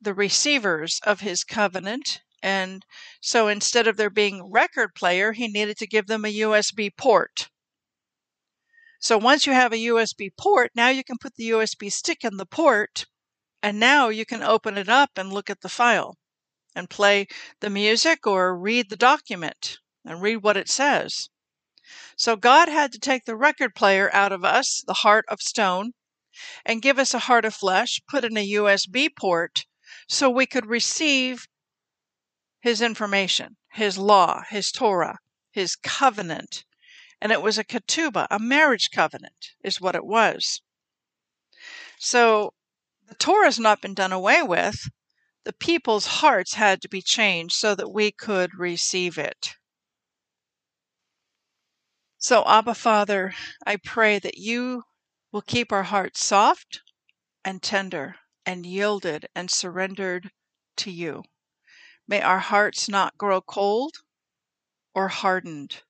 the 0.05 0.15
receivers 0.15 1.01
of 1.05 1.21
his 1.21 1.45
covenant. 1.45 2.21
And 2.43 2.85
so 3.21 3.49
instead 3.49 3.87
of 3.87 3.97
there 3.97 4.11
being 4.11 4.51
record 4.51 4.95
player, 4.95 5.33
he 5.33 5.49
needed 5.49 5.79
to 5.79 5.87
give 5.87 6.07
them 6.07 6.25
a 6.25 6.33
USB 6.33 6.95
port. 6.97 7.49
So 9.01 9.19
once 9.19 9.47
you 9.47 9.53
have 9.53 9.73
a 9.73 9.87
USB 9.87 10.31
port, 10.37 10.71
now 10.75 10.89
you 10.89 11.05
can 11.05 11.19
put 11.19 11.35
the 11.35 11.51
USB 11.51 11.91
stick 11.93 12.25
in 12.25 12.37
the 12.37 12.47
port, 12.47 13.07
and 13.63 13.81
now 13.81 14.09
you 14.09 14.25
can 14.25 14.43
open 14.43 14.79
it 14.79 14.89
up 14.89 15.17
and 15.17 15.33
look 15.33 15.51
at 15.51 15.61
the 15.61 15.69
file 15.69 16.17
and 16.75 16.89
play 16.89 17.27
the 17.61 17.71
music 17.71 18.27
or 18.27 18.57
read 18.57 18.91
the 18.91 18.97
document 18.97 19.79
and 20.05 20.23
read 20.23 20.37
what 20.37 20.57
it 20.57 20.69
says. 20.69 21.29
So 22.17 22.37
God 22.37 22.69
had 22.69 22.93
to 22.93 22.99
take 22.99 23.25
the 23.25 23.37
record 23.37 23.75
player 23.75 24.09
out 24.15 24.33
of 24.33 24.45
us, 24.45 24.83
the 24.87 24.95
heart 24.95 25.25
of 25.29 25.43
stone, 25.43 25.93
and 26.65 26.83
give 26.83 26.99
us 26.99 27.15
a 27.15 27.21
heart 27.21 27.45
of 27.45 27.55
flesh, 27.55 28.01
put 28.09 28.25
in 28.25 28.37
a 28.37 28.53
USB 28.53 29.09
port 29.15 29.67
so 30.09 30.29
we 30.31 30.47
could 30.47 30.67
receive 30.67 31.47
his 32.61 32.81
information, 32.81 33.57
his 33.73 33.99
law, 33.99 34.43
his 34.49 34.73
Torah, 34.73 35.19
his 35.51 35.77
covenant. 35.77 36.65
And 37.21 37.33
it 37.33 37.43
was 37.43 37.59
a 37.59 37.65
ketubah, 37.65 38.27
a 38.31 38.39
marriage 38.39 38.91
covenant, 38.91 39.53
is 39.63 39.81
what 39.81 39.95
it 39.95 40.05
was. 40.05 40.61
So 41.99 42.55
the 43.07 43.15
Torah 43.15 43.47
has 43.47 43.59
not 43.59 43.81
been 43.81 43.95
done 43.95 44.13
away 44.13 44.43
with 44.43 44.89
the 45.45 45.53
people's 45.53 46.07
hearts 46.07 46.55
had 46.55 46.81
to 46.83 46.89
be 46.89 47.03
changed 47.03 47.55
so 47.55 47.75
that 47.75 47.93
we 47.93 48.11
could 48.11 48.59
receive 48.59 49.19
it. 49.19 49.55
So, 52.19 52.43
Abba 52.47 52.75
Father, 52.75 53.35
I 53.67 53.77
pray 53.77 54.19
that 54.19 54.39
you 54.39 54.85
will 55.31 55.43
keep 55.43 55.71
our 55.71 55.83
hearts 55.83 56.25
soft 56.25 56.81
and 57.45 57.63
tender 57.63 58.17
and 58.47 58.67
yielded 58.67 59.29
and 59.35 59.51
surrendered 59.51 60.31
to 60.77 60.91
you. 60.91 61.25
May 62.09 62.23
our 62.23 62.41
hearts 62.41 62.89
not 62.89 63.19
grow 63.19 63.41
cold 63.43 63.97
or 64.95 65.09
hardened. 65.09 65.83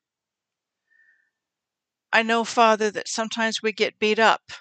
I 2.14 2.22
know, 2.22 2.44
Father, 2.44 2.90
that 2.92 3.08
sometimes 3.08 3.60
we 3.60 3.70
get 3.70 3.98
beat 3.98 4.18
up 4.18 4.52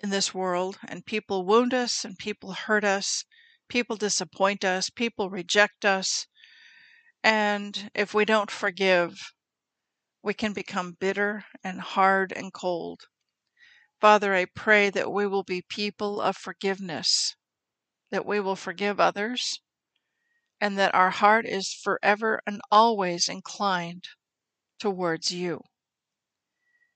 in 0.00 0.10
this 0.10 0.34
world 0.34 0.78
and 0.86 1.06
people 1.06 1.46
wound 1.46 1.72
us 1.72 2.04
and 2.04 2.18
people 2.18 2.52
hurt 2.52 2.84
us 2.84 3.24
People 3.68 3.96
disappoint 3.96 4.64
us, 4.64 4.90
people 4.90 5.30
reject 5.30 5.84
us, 5.84 6.26
and 7.22 7.90
if 7.94 8.14
we 8.14 8.24
don't 8.24 8.50
forgive, 8.50 9.32
we 10.22 10.34
can 10.34 10.52
become 10.52 10.92
bitter 10.92 11.46
and 11.64 11.80
hard 11.80 12.32
and 12.32 12.52
cold. 12.52 13.08
Father, 14.00 14.34
I 14.34 14.44
pray 14.44 14.90
that 14.90 15.10
we 15.10 15.26
will 15.26 15.42
be 15.42 15.62
people 15.62 16.20
of 16.20 16.36
forgiveness, 16.36 17.34
that 18.10 18.26
we 18.26 18.40
will 18.40 18.56
forgive 18.56 19.00
others, 19.00 19.60
and 20.60 20.78
that 20.78 20.94
our 20.94 21.10
heart 21.10 21.46
is 21.46 21.72
forever 21.72 22.40
and 22.46 22.60
always 22.70 23.28
inclined 23.28 24.08
towards 24.78 25.32
you. 25.32 25.62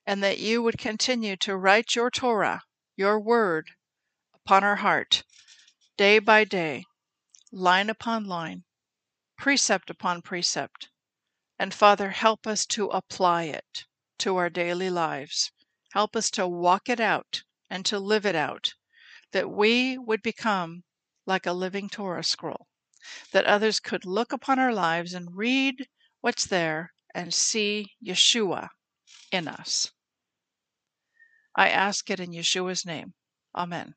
And 0.07 0.23
that 0.23 0.39
you 0.39 0.63
would 0.63 0.79
continue 0.79 1.37
to 1.39 1.57
write 1.57 1.95
your 1.95 2.11
Torah, 2.11 2.63
your 2.97 3.19
word, 3.19 3.71
upon 4.35 4.65
our 4.65 4.77
heart 4.77 5.25
day 5.97 6.19
by 6.19 6.45
day, 6.45 6.85
line 7.53 7.91
upon 7.91 8.25
line, 8.25 8.65
precept 9.37 9.91
upon 9.91 10.23
precept. 10.23 10.89
And 11.59 11.73
Father, 11.75 12.11
help 12.11 12.47
us 12.47 12.67
to 12.67 12.87
apply 12.89 13.45
it 13.45 13.85
to 14.19 14.37
our 14.37 14.51
daily 14.51 14.91
lives. 14.91 15.53
Help 15.93 16.15
us 16.15 16.31
to 16.31 16.47
walk 16.47 16.89
it 16.89 17.01
out 17.01 17.43
and 17.69 17.85
to 17.87 17.99
live 17.99 18.25
it 18.25 18.37
out, 18.37 18.75
that 19.33 19.51
we 19.51 19.99
would 19.99 20.23
become 20.23 20.85
like 21.27 21.47
a 21.47 21.53
living 21.53 21.89
Torah 21.89 22.25
scroll, 22.25 22.67
that 23.33 23.45
others 23.45 23.81
could 23.81 24.05
look 24.05 24.33
upon 24.33 24.59
our 24.59 24.73
lives 24.73 25.15
and 25.15 25.37
read 25.37 25.89
what's 26.21 26.47
there 26.47 26.93
and 27.15 27.35
see 27.35 27.93
Yeshua 28.05 28.69
in 29.33 29.49
us. 29.49 29.91
I 31.57 31.69
ask 31.69 32.09
it 32.11 32.21
in 32.21 32.31
Yeshua's 32.31 32.87
name. 32.87 33.15
Amen. 33.55 33.95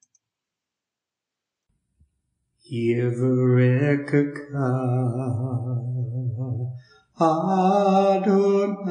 Adonai 7.21 8.83